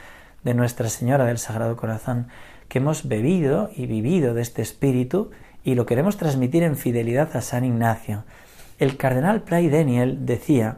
de 0.45 0.53
Nuestra 0.53 0.87
Señora 0.87 1.25
del 1.25 1.37
Sagrado 1.37 1.75
Corazón, 1.75 2.27
que 2.69 2.77
hemos 2.77 3.05
bebido 3.09 3.69
y 3.75 3.87
vivido 3.87 4.33
de 4.33 4.41
este 4.41 4.61
espíritu 4.61 5.31
y 5.65 5.75
lo 5.75 5.85
queremos 5.85 6.15
transmitir 6.15 6.63
en 6.63 6.77
fidelidad 6.77 7.35
a 7.35 7.41
San 7.41 7.65
Ignacio. 7.65 8.23
El 8.79 8.95
cardenal 8.95 9.41
Pray 9.41 9.67
Daniel 9.67 10.25
decía 10.25 10.77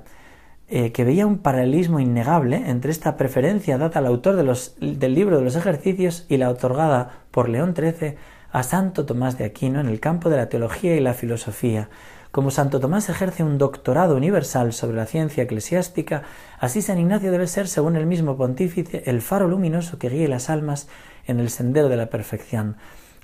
eh, 0.68 0.92
que 0.94 1.04
veía 1.04 1.28
un 1.28 1.38
paralelismo 1.38 2.00
innegable 2.00 2.72
entre 2.72 2.90
esta 2.90 3.18
preferencia 3.18 3.78
dada 3.78 4.00
al 4.00 4.08
autor 4.08 4.36
del 4.36 5.14
libro 5.14 5.38
de 5.38 5.44
los 5.44 5.56
ejercicios 5.56 6.26
y 6.28 6.38
la 6.38 6.50
otorgada 6.50 7.20
por 7.30 7.50
León 7.50 7.76
XIII 7.76 8.16
a 8.56 8.64
Santo 8.64 9.06
Tomás 9.06 9.38
de 9.38 9.44
Aquino 9.44 9.82
en 9.82 9.88
el 9.88 10.00
campo 10.00 10.30
de 10.30 10.38
la 10.38 10.48
teología 10.48 10.96
y 10.96 11.02
la 11.02 11.14
filosofía, 11.14 11.90
como 12.36 12.52
Santo 12.52 12.82
Tomás 12.82 13.08
ejerce 13.08 13.44
un 13.44 13.58
doctorado 13.58 14.18
universal 14.18 14.74
sobre 14.74 14.98
la 14.98 15.06
ciencia 15.06 15.44
eclesiástica, 15.44 16.24
así 16.60 16.82
San 16.82 17.00
Ignacio 17.00 17.32
debe 17.32 17.48
ser, 17.48 17.70
según 17.70 17.96
el 17.96 18.06
mismo 18.06 18.36
pontífice, 18.36 19.04
el 19.06 19.22
faro 19.22 19.48
luminoso 19.48 20.00
que 20.00 20.10
guíe 20.10 20.28
las 20.28 20.50
almas 20.50 20.90
en 21.28 21.40
el 21.40 21.50
sendero 21.50 21.88
de 21.88 21.96
la 21.96 22.08
perfección. 22.08 22.76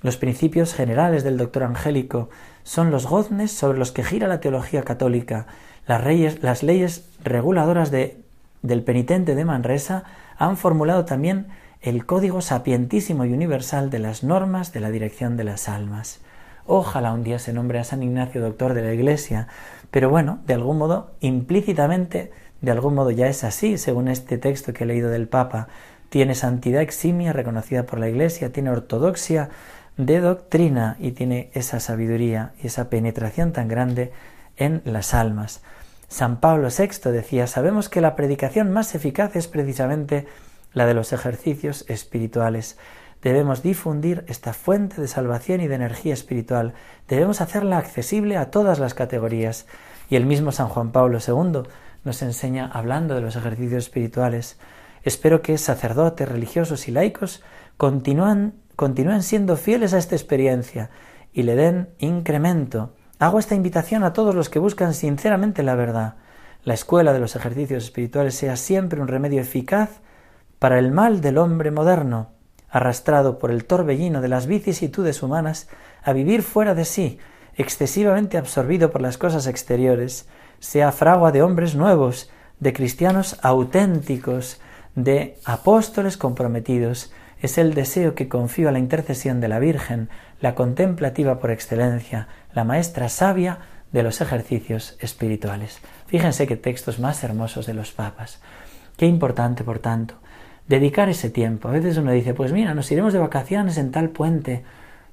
Los 0.01 0.15
principios 0.15 0.73
generales 0.73 1.25
del 1.25 1.35
doctor 1.35 1.63
angélico 1.63 2.29
son 2.63 2.89
los 2.89 3.05
goznes 3.05 3.51
sobre 3.51 3.77
los 3.77 3.91
que 3.91 4.05
gira 4.05 4.29
la 4.29 4.39
teología 4.39 4.83
católica. 4.83 5.45
Las, 5.87 6.05
las 6.41 6.63
leyes 6.63 7.09
reguladoras 7.21 7.91
de, 7.91 8.23
del 8.61 8.81
penitente 8.81 9.35
de 9.35 9.43
Manresa 9.43 10.05
han 10.37 10.55
formulado 10.55 11.03
también 11.03 11.47
el 11.81 12.05
código 12.05 12.39
sapientísimo 12.39 13.25
y 13.25 13.33
universal 13.33 13.89
de 13.89 13.99
las 13.99 14.23
normas 14.23 14.71
de 14.71 14.79
la 14.79 14.89
dirección 14.89 15.35
de 15.35 15.43
las 15.43 15.67
almas. 15.67 16.21
Ojalá 16.65 17.13
un 17.13 17.23
día 17.23 17.39
se 17.39 17.53
nombre 17.53 17.79
a 17.79 17.83
San 17.83 18.03
Ignacio 18.03 18.41
doctor 18.41 18.73
de 18.73 18.83
la 18.83 18.93
Iglesia, 18.93 19.47
pero 19.89 20.09
bueno, 20.09 20.39
de 20.45 20.53
algún 20.53 20.77
modo, 20.77 21.11
implícitamente, 21.19 22.31
de 22.61 22.71
algún 22.71 22.95
modo 22.95 23.11
ya 23.11 23.27
es 23.27 23.43
así, 23.43 23.77
según 23.77 24.07
este 24.07 24.37
texto 24.37 24.73
que 24.73 24.83
he 24.83 24.87
leído 24.87 25.09
del 25.09 25.27
Papa. 25.27 25.67
Tiene 26.09 26.35
santidad 26.35 26.81
eximia 26.81 27.33
reconocida 27.33 27.85
por 27.85 27.99
la 27.99 28.09
Iglesia, 28.09 28.51
tiene 28.51 28.69
ortodoxia 28.69 29.49
de 29.97 30.19
doctrina 30.19 30.97
y 30.99 31.11
tiene 31.11 31.49
esa 31.53 31.79
sabiduría 31.79 32.53
y 32.61 32.67
esa 32.67 32.89
penetración 32.89 33.51
tan 33.51 33.67
grande 33.67 34.11
en 34.57 34.81
las 34.85 35.13
almas. 35.13 35.61
San 36.07 36.39
Pablo 36.39 36.67
VI 36.69 37.11
decía, 37.11 37.47
sabemos 37.47 37.89
que 37.89 38.01
la 38.01 38.15
predicación 38.15 38.71
más 38.71 38.95
eficaz 38.95 39.35
es 39.35 39.47
precisamente 39.47 40.27
la 40.73 40.85
de 40.85 40.93
los 40.93 41.13
ejercicios 41.13 41.85
espirituales. 41.87 42.77
Debemos 43.21 43.61
difundir 43.61 44.25
esta 44.27 44.53
fuente 44.53 44.99
de 44.99 45.07
salvación 45.07 45.61
y 45.61 45.67
de 45.67 45.75
energía 45.75 46.13
espiritual. 46.13 46.73
Debemos 47.07 47.39
hacerla 47.39 47.77
accesible 47.77 48.35
a 48.35 48.49
todas 48.49 48.79
las 48.79 48.95
categorías. 48.95 49.67
Y 50.09 50.15
el 50.15 50.25
mismo 50.25 50.51
San 50.51 50.69
Juan 50.69 50.91
Pablo 50.91 51.19
II 51.25 51.69
nos 52.03 52.21
enseña, 52.23 52.69
hablando 52.73 53.13
de 53.13 53.21
los 53.21 53.35
ejercicios 53.35 53.83
espirituales, 53.83 54.57
espero 55.03 55.43
que 55.43 55.59
sacerdotes, 55.59 56.27
religiosos 56.27 56.87
y 56.87 56.91
laicos 56.91 57.43
continúen, 57.77 58.55
continúen 58.75 59.21
siendo 59.21 59.55
fieles 59.55 59.93
a 59.93 59.99
esta 59.99 60.15
experiencia 60.15 60.89
y 61.31 61.43
le 61.43 61.55
den 61.55 61.89
incremento. 61.99 62.95
Hago 63.19 63.37
esta 63.37 63.53
invitación 63.53 64.03
a 64.03 64.13
todos 64.13 64.33
los 64.33 64.49
que 64.49 64.57
buscan 64.57 64.95
sinceramente 64.95 65.61
la 65.61 65.75
verdad. 65.75 66.15
La 66.63 66.73
escuela 66.73 67.13
de 67.13 67.19
los 67.19 67.35
ejercicios 67.35 67.83
espirituales 67.83 68.33
sea 68.33 68.55
siempre 68.55 68.99
un 68.99 69.07
remedio 69.07 69.41
eficaz 69.41 70.01
para 70.57 70.79
el 70.79 70.91
mal 70.91 71.21
del 71.21 71.37
hombre 71.37 71.69
moderno 71.69 72.40
arrastrado 72.71 73.37
por 73.37 73.51
el 73.51 73.65
torbellino 73.65 74.21
de 74.21 74.29
las 74.29 74.47
vicisitudes 74.47 75.21
humanas 75.21 75.67
a 76.03 76.13
vivir 76.13 76.41
fuera 76.41 76.73
de 76.73 76.85
sí, 76.85 77.19
excesivamente 77.55 78.37
absorbido 78.37 78.91
por 78.91 79.01
las 79.01 79.17
cosas 79.17 79.45
exteriores, 79.45 80.27
sea 80.59 80.91
fragua 80.91 81.31
de 81.31 81.43
hombres 81.43 81.75
nuevos, 81.75 82.31
de 82.59 82.73
cristianos 82.73 83.37
auténticos, 83.41 84.61
de 84.95 85.37
apóstoles 85.45 86.17
comprometidos, 86.17 87.11
es 87.41 87.57
el 87.57 87.73
deseo 87.73 88.13
que 88.13 88.29
confío 88.29 88.69
a 88.69 88.71
la 88.71 88.79
intercesión 88.79 89.41
de 89.41 89.47
la 89.47 89.59
Virgen, 89.59 90.09
la 90.39 90.55
contemplativa 90.55 91.39
por 91.39 91.51
excelencia, 91.51 92.27
la 92.53 92.63
maestra 92.63 93.09
sabia 93.09 93.59
de 93.91 94.03
los 94.03 94.21
ejercicios 94.21 94.95
espirituales. 94.99 95.79
Fíjense 96.05 96.47
qué 96.47 96.55
textos 96.55 96.99
más 96.99 97.23
hermosos 97.23 97.65
de 97.65 97.73
los 97.73 97.91
papas. 97.91 98.39
Qué 98.95 99.07
importante, 99.07 99.63
por 99.63 99.79
tanto, 99.79 100.15
dedicar 100.71 101.09
ese 101.09 101.29
tiempo. 101.29 101.67
A 101.67 101.71
veces 101.71 101.97
uno 101.97 102.11
dice, 102.11 102.33
pues 102.33 102.53
mira, 102.53 102.73
nos 102.73 102.91
iremos 102.91 103.13
de 103.13 103.19
vacaciones 103.19 103.77
en 103.77 103.91
tal 103.91 104.09
puente. 104.09 104.63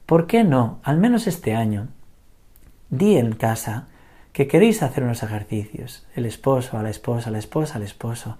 ¿Por 0.07 0.27
qué 0.27 0.45
no? 0.45 0.79
Al 0.85 0.99
menos 0.99 1.27
este 1.27 1.55
año. 1.55 1.89
Di 2.91 3.17
en 3.17 3.33
casa 3.33 3.89
que 4.33 4.47
queréis 4.47 4.83
hacer 4.83 5.03
unos 5.03 5.23
ejercicios. 5.23 6.07
El 6.15 6.27
esposo, 6.27 6.79
a 6.79 6.83
la 6.83 6.91
esposa, 6.91 7.31
la 7.31 7.39
esposa, 7.39 7.77
al 7.77 7.83
esposo. 7.83 8.39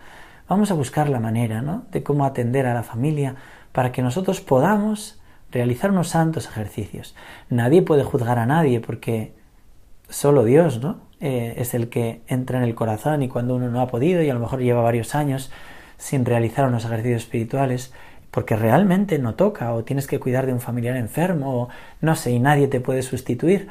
Vamos 0.49 0.71
a 0.71 0.75
buscar 0.75 1.09
la 1.09 1.19
manera, 1.19 1.61
¿no? 1.61 1.85
De 1.91 2.03
cómo 2.03 2.25
atender 2.25 2.67
a 2.67 2.75
la 2.75 2.85
familia 2.85 3.35
para 3.73 3.91
que 3.91 4.01
nosotros 4.01 4.41
podamos 4.41 5.21
realizar 5.51 5.91
unos 5.91 6.09
santos 6.09 6.47
ejercicios. 6.47 7.17
Nadie 7.51 7.83
puede 7.83 8.05
juzgar 8.05 8.39
a 8.39 8.47
nadie 8.47 8.81
porque 8.81 9.35
solo 10.09 10.45
Dios, 10.45 10.81
¿no? 10.81 11.01
Eh, 11.21 11.55
es 11.59 11.75
el 11.75 11.89
que 11.89 12.23
entra 12.29 12.59
en 12.59 12.65
el 12.65 12.77
corazón 12.77 13.23
y 13.25 13.29
cuando 13.29 13.57
uno 13.57 13.69
no 13.69 13.81
ha 13.81 13.89
podido 13.89 14.23
y 14.23 14.31
a 14.31 14.35
lo 14.35 14.41
mejor 14.41 14.61
lleva 14.61 14.83
varios 14.83 15.17
años 15.17 15.51
sin 15.99 16.25
realizar 16.25 16.67
unos 16.67 16.87
ejercicios 16.87 17.25
espirituales, 17.25 17.93
porque 18.31 18.57
realmente 18.57 19.19
no 19.19 19.35
toca 19.35 19.75
o 19.75 19.85
tienes 19.85 20.07
que 20.07 20.21
cuidar 20.21 20.47
de 20.47 20.53
un 20.53 20.61
familiar 20.61 20.97
enfermo 20.97 21.63
o 21.63 21.69
no 22.01 22.17
sé 22.17 22.31
y 22.31 22.39
nadie 22.39 22.69
te 22.69 22.81
puede 22.81 23.03
sustituir. 23.03 23.69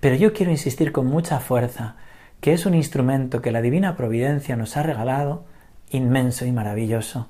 Pero 0.00 0.16
yo 0.16 0.32
quiero 0.32 0.50
insistir 0.50 0.90
con 0.90 1.06
mucha 1.06 1.38
fuerza 1.38 1.96
que 2.40 2.52
es 2.52 2.66
un 2.66 2.74
instrumento 2.74 3.40
que 3.40 3.52
la 3.52 3.62
divina 3.62 3.96
providencia 3.96 4.56
nos 4.56 4.76
ha 4.76 4.82
regalado 4.82 5.44
inmenso 5.90 6.44
y 6.44 6.50
maravilloso, 6.50 7.28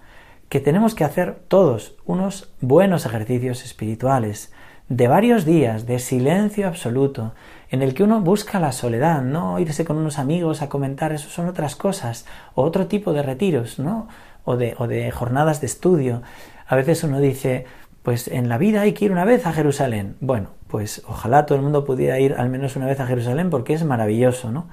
que 0.48 0.60
tenemos 0.60 0.94
que 0.94 1.04
hacer 1.04 1.34
todos 1.48 1.96
unos 2.06 2.50
buenos 2.60 3.04
ejercicios 3.04 3.64
espirituales, 3.64 4.52
de 4.88 5.08
varios 5.08 5.44
días 5.44 5.86
de 5.86 5.98
silencio 5.98 6.66
absoluto, 6.66 7.34
en 7.72 7.80
el 7.80 7.94
que 7.94 8.04
uno 8.04 8.20
busca 8.20 8.60
la 8.60 8.70
soledad, 8.70 9.22
no 9.22 9.58
irse 9.58 9.86
con 9.86 9.96
unos 9.96 10.18
amigos 10.18 10.60
a 10.60 10.68
comentar, 10.68 11.10
eso 11.12 11.30
son 11.30 11.48
otras 11.48 11.74
cosas, 11.74 12.26
o 12.54 12.62
otro 12.64 12.86
tipo 12.86 13.14
de 13.14 13.22
retiros, 13.22 13.78
¿no? 13.78 14.08
O 14.44 14.58
de, 14.58 14.74
o 14.76 14.86
de 14.86 15.10
jornadas 15.10 15.62
de 15.62 15.68
estudio. 15.68 16.20
A 16.66 16.76
veces 16.76 17.02
uno 17.02 17.18
dice, 17.18 17.64
pues 18.02 18.28
en 18.28 18.50
la 18.50 18.58
vida 18.58 18.82
hay 18.82 18.92
que 18.92 19.06
ir 19.06 19.12
una 19.12 19.24
vez 19.24 19.46
a 19.46 19.54
Jerusalén. 19.54 20.16
Bueno, 20.20 20.50
pues 20.68 21.02
ojalá 21.08 21.46
todo 21.46 21.56
el 21.56 21.64
mundo 21.64 21.86
pudiera 21.86 22.20
ir 22.20 22.34
al 22.34 22.50
menos 22.50 22.76
una 22.76 22.84
vez 22.84 23.00
a 23.00 23.06
Jerusalén 23.06 23.48
porque 23.48 23.72
es 23.72 23.84
maravilloso, 23.84 24.52
¿no? 24.52 24.68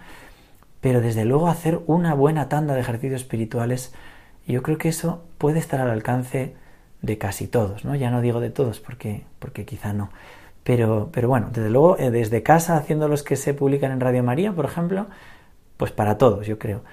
Pero 0.81 0.99
desde 0.99 1.23
luego 1.23 1.47
hacer 1.47 1.79
una 1.87 2.13
buena 2.13 2.49
tanda 2.49 2.73
de 2.73 2.81
ejercicios 2.81 3.21
espirituales, 3.21 3.93
yo 4.45 4.61
creo 4.61 4.77
que 4.77 4.89
eso 4.89 5.23
puede 5.37 5.59
estar 5.59 5.79
al 5.79 5.89
alcance 5.89 6.53
de 7.01 7.17
casi 7.17 7.47
todos, 7.47 7.85
¿no? 7.85 7.95
Ya 7.95 8.11
no 8.11 8.19
digo 8.19 8.41
de 8.41 8.49
todos 8.49 8.81
porque, 8.81 9.23
porque 9.39 9.63
quizá 9.63 9.93
no. 9.93 10.09
Pero, 10.69 11.09
pero 11.11 11.27
bueno, 11.27 11.47
desde 11.51 11.71
luego, 11.71 11.97
eh, 11.97 12.11
desde 12.11 12.43
casa, 12.43 12.77
haciendo 12.77 13.07
los 13.07 13.23
que 13.23 13.37
se 13.37 13.55
publican 13.55 13.91
en 13.91 13.99
Radio 13.99 14.21
María, 14.21 14.53
por 14.53 14.65
ejemplo, 14.65 15.07
pues 15.77 15.91
para 15.91 16.19
todos, 16.19 16.45
yo 16.45 16.59
creo. 16.59 16.83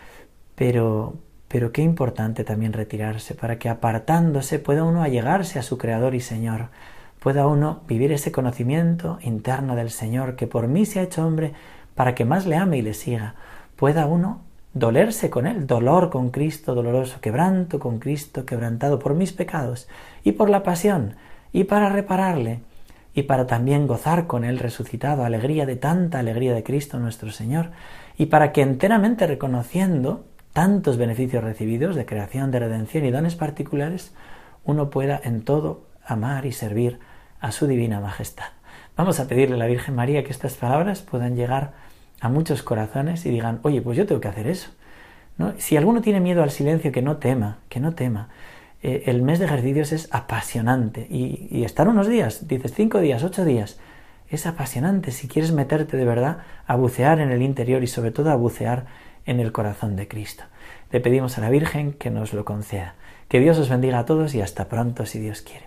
Pero, 0.54 1.16
pero 1.46 1.72
qué 1.72 1.82
importante 1.82 2.42
también 2.42 2.72
retirarse, 2.72 3.34
para 3.34 3.58
que 3.58 3.68
apartándose 3.68 4.58
pueda 4.58 4.82
uno 4.82 5.02
allegarse 5.02 5.58
a 5.58 5.62
su 5.62 5.76
Creador 5.76 6.14
y 6.14 6.20
Señor, 6.20 6.70
pueda 7.18 7.46
uno 7.46 7.82
vivir 7.86 8.12
ese 8.12 8.32
conocimiento 8.32 9.18
interno 9.20 9.76
del 9.76 9.90
Señor, 9.90 10.36
que 10.36 10.46
por 10.46 10.68
mí 10.68 10.86
se 10.86 11.00
ha 11.00 11.02
hecho 11.02 11.26
hombre, 11.26 11.52
para 11.94 12.14
que 12.14 12.24
más 12.24 12.46
le 12.46 12.56
ame 12.56 12.78
y 12.78 12.82
le 12.82 12.94
siga, 12.94 13.34
pueda 13.76 14.06
uno 14.06 14.40
dolerse 14.72 15.28
con 15.28 15.46
Él, 15.46 15.66
dolor 15.66 16.08
con 16.08 16.30
Cristo 16.30 16.74
doloroso, 16.74 17.20
quebranto 17.20 17.78
con 17.78 17.98
Cristo 17.98 18.46
quebrantado 18.46 18.98
por 18.98 19.12
mis 19.12 19.34
pecados 19.34 19.86
y 20.24 20.32
por 20.32 20.48
la 20.48 20.62
pasión, 20.62 21.16
y 21.52 21.64
para 21.64 21.90
repararle, 21.90 22.60
y 23.16 23.22
para 23.22 23.46
también 23.46 23.86
gozar 23.86 24.26
con 24.26 24.44
Él 24.44 24.58
resucitado, 24.58 25.24
alegría 25.24 25.64
de 25.64 25.74
tanta 25.74 26.18
alegría 26.18 26.52
de 26.52 26.62
Cristo 26.62 26.98
nuestro 26.98 27.32
Señor, 27.32 27.70
y 28.18 28.26
para 28.26 28.52
que 28.52 28.60
enteramente 28.60 29.26
reconociendo 29.26 30.26
tantos 30.52 30.98
beneficios 30.98 31.42
recibidos 31.42 31.96
de 31.96 32.04
creación, 32.04 32.50
de 32.50 32.58
redención 32.58 33.06
y 33.06 33.10
dones 33.10 33.34
particulares, 33.34 34.12
uno 34.66 34.90
pueda 34.90 35.18
en 35.24 35.42
todo 35.42 35.80
amar 36.04 36.44
y 36.44 36.52
servir 36.52 37.00
a 37.40 37.52
su 37.52 37.66
divina 37.66 38.00
majestad. 38.00 38.48
Vamos 38.98 39.18
a 39.18 39.26
pedirle 39.26 39.54
a 39.54 39.58
la 39.58 39.66
Virgen 39.66 39.94
María 39.94 40.22
que 40.22 40.30
estas 40.30 40.52
palabras 40.54 41.00
puedan 41.00 41.36
llegar 41.36 41.72
a 42.20 42.28
muchos 42.28 42.62
corazones 42.62 43.24
y 43.24 43.30
digan, 43.30 43.60
oye, 43.62 43.80
pues 43.80 43.96
yo 43.96 44.04
tengo 44.04 44.20
que 44.20 44.28
hacer 44.28 44.46
eso. 44.46 44.68
¿No? 45.38 45.54
Si 45.56 45.78
alguno 45.78 46.02
tiene 46.02 46.20
miedo 46.20 46.42
al 46.42 46.50
silencio, 46.50 46.92
que 46.92 47.02
no 47.02 47.16
tema, 47.16 47.58
que 47.70 47.80
no 47.80 47.94
tema. 47.94 48.28
Eh, 48.82 49.04
el 49.06 49.22
mes 49.22 49.38
de 49.38 49.46
ejercicios 49.46 49.92
es 49.92 50.08
apasionante 50.12 51.06
y, 51.10 51.48
y, 51.50 51.64
estar 51.64 51.88
unos 51.88 52.08
días, 52.08 52.46
dices 52.46 52.72
cinco 52.74 53.00
días, 53.00 53.24
ocho 53.24 53.44
días, 53.44 53.78
es 54.28 54.46
apasionante 54.46 55.12
si 55.12 55.28
quieres 55.28 55.52
meterte 55.52 55.96
de 55.96 56.04
verdad 56.04 56.38
a 56.66 56.76
bucear 56.76 57.20
en 57.20 57.30
el 57.30 57.42
interior 57.42 57.82
y 57.82 57.86
sobre 57.86 58.10
todo 58.10 58.30
a 58.30 58.36
bucear 58.36 58.86
en 59.24 59.40
el 59.40 59.52
corazón 59.52 59.96
de 59.96 60.08
Cristo. 60.08 60.44
Le 60.90 61.00
pedimos 61.00 61.36
a 61.38 61.40
la 61.40 61.50
Virgen 61.50 61.92
que 61.92 62.10
nos 62.10 62.32
lo 62.32 62.44
conceda. 62.44 62.94
Que 63.28 63.40
Dios 63.40 63.58
os 63.58 63.68
bendiga 63.68 63.98
a 63.98 64.04
todos 64.04 64.34
y 64.34 64.40
hasta 64.40 64.68
pronto 64.68 65.04
si 65.04 65.18
Dios 65.18 65.42
quiere. 65.42 65.66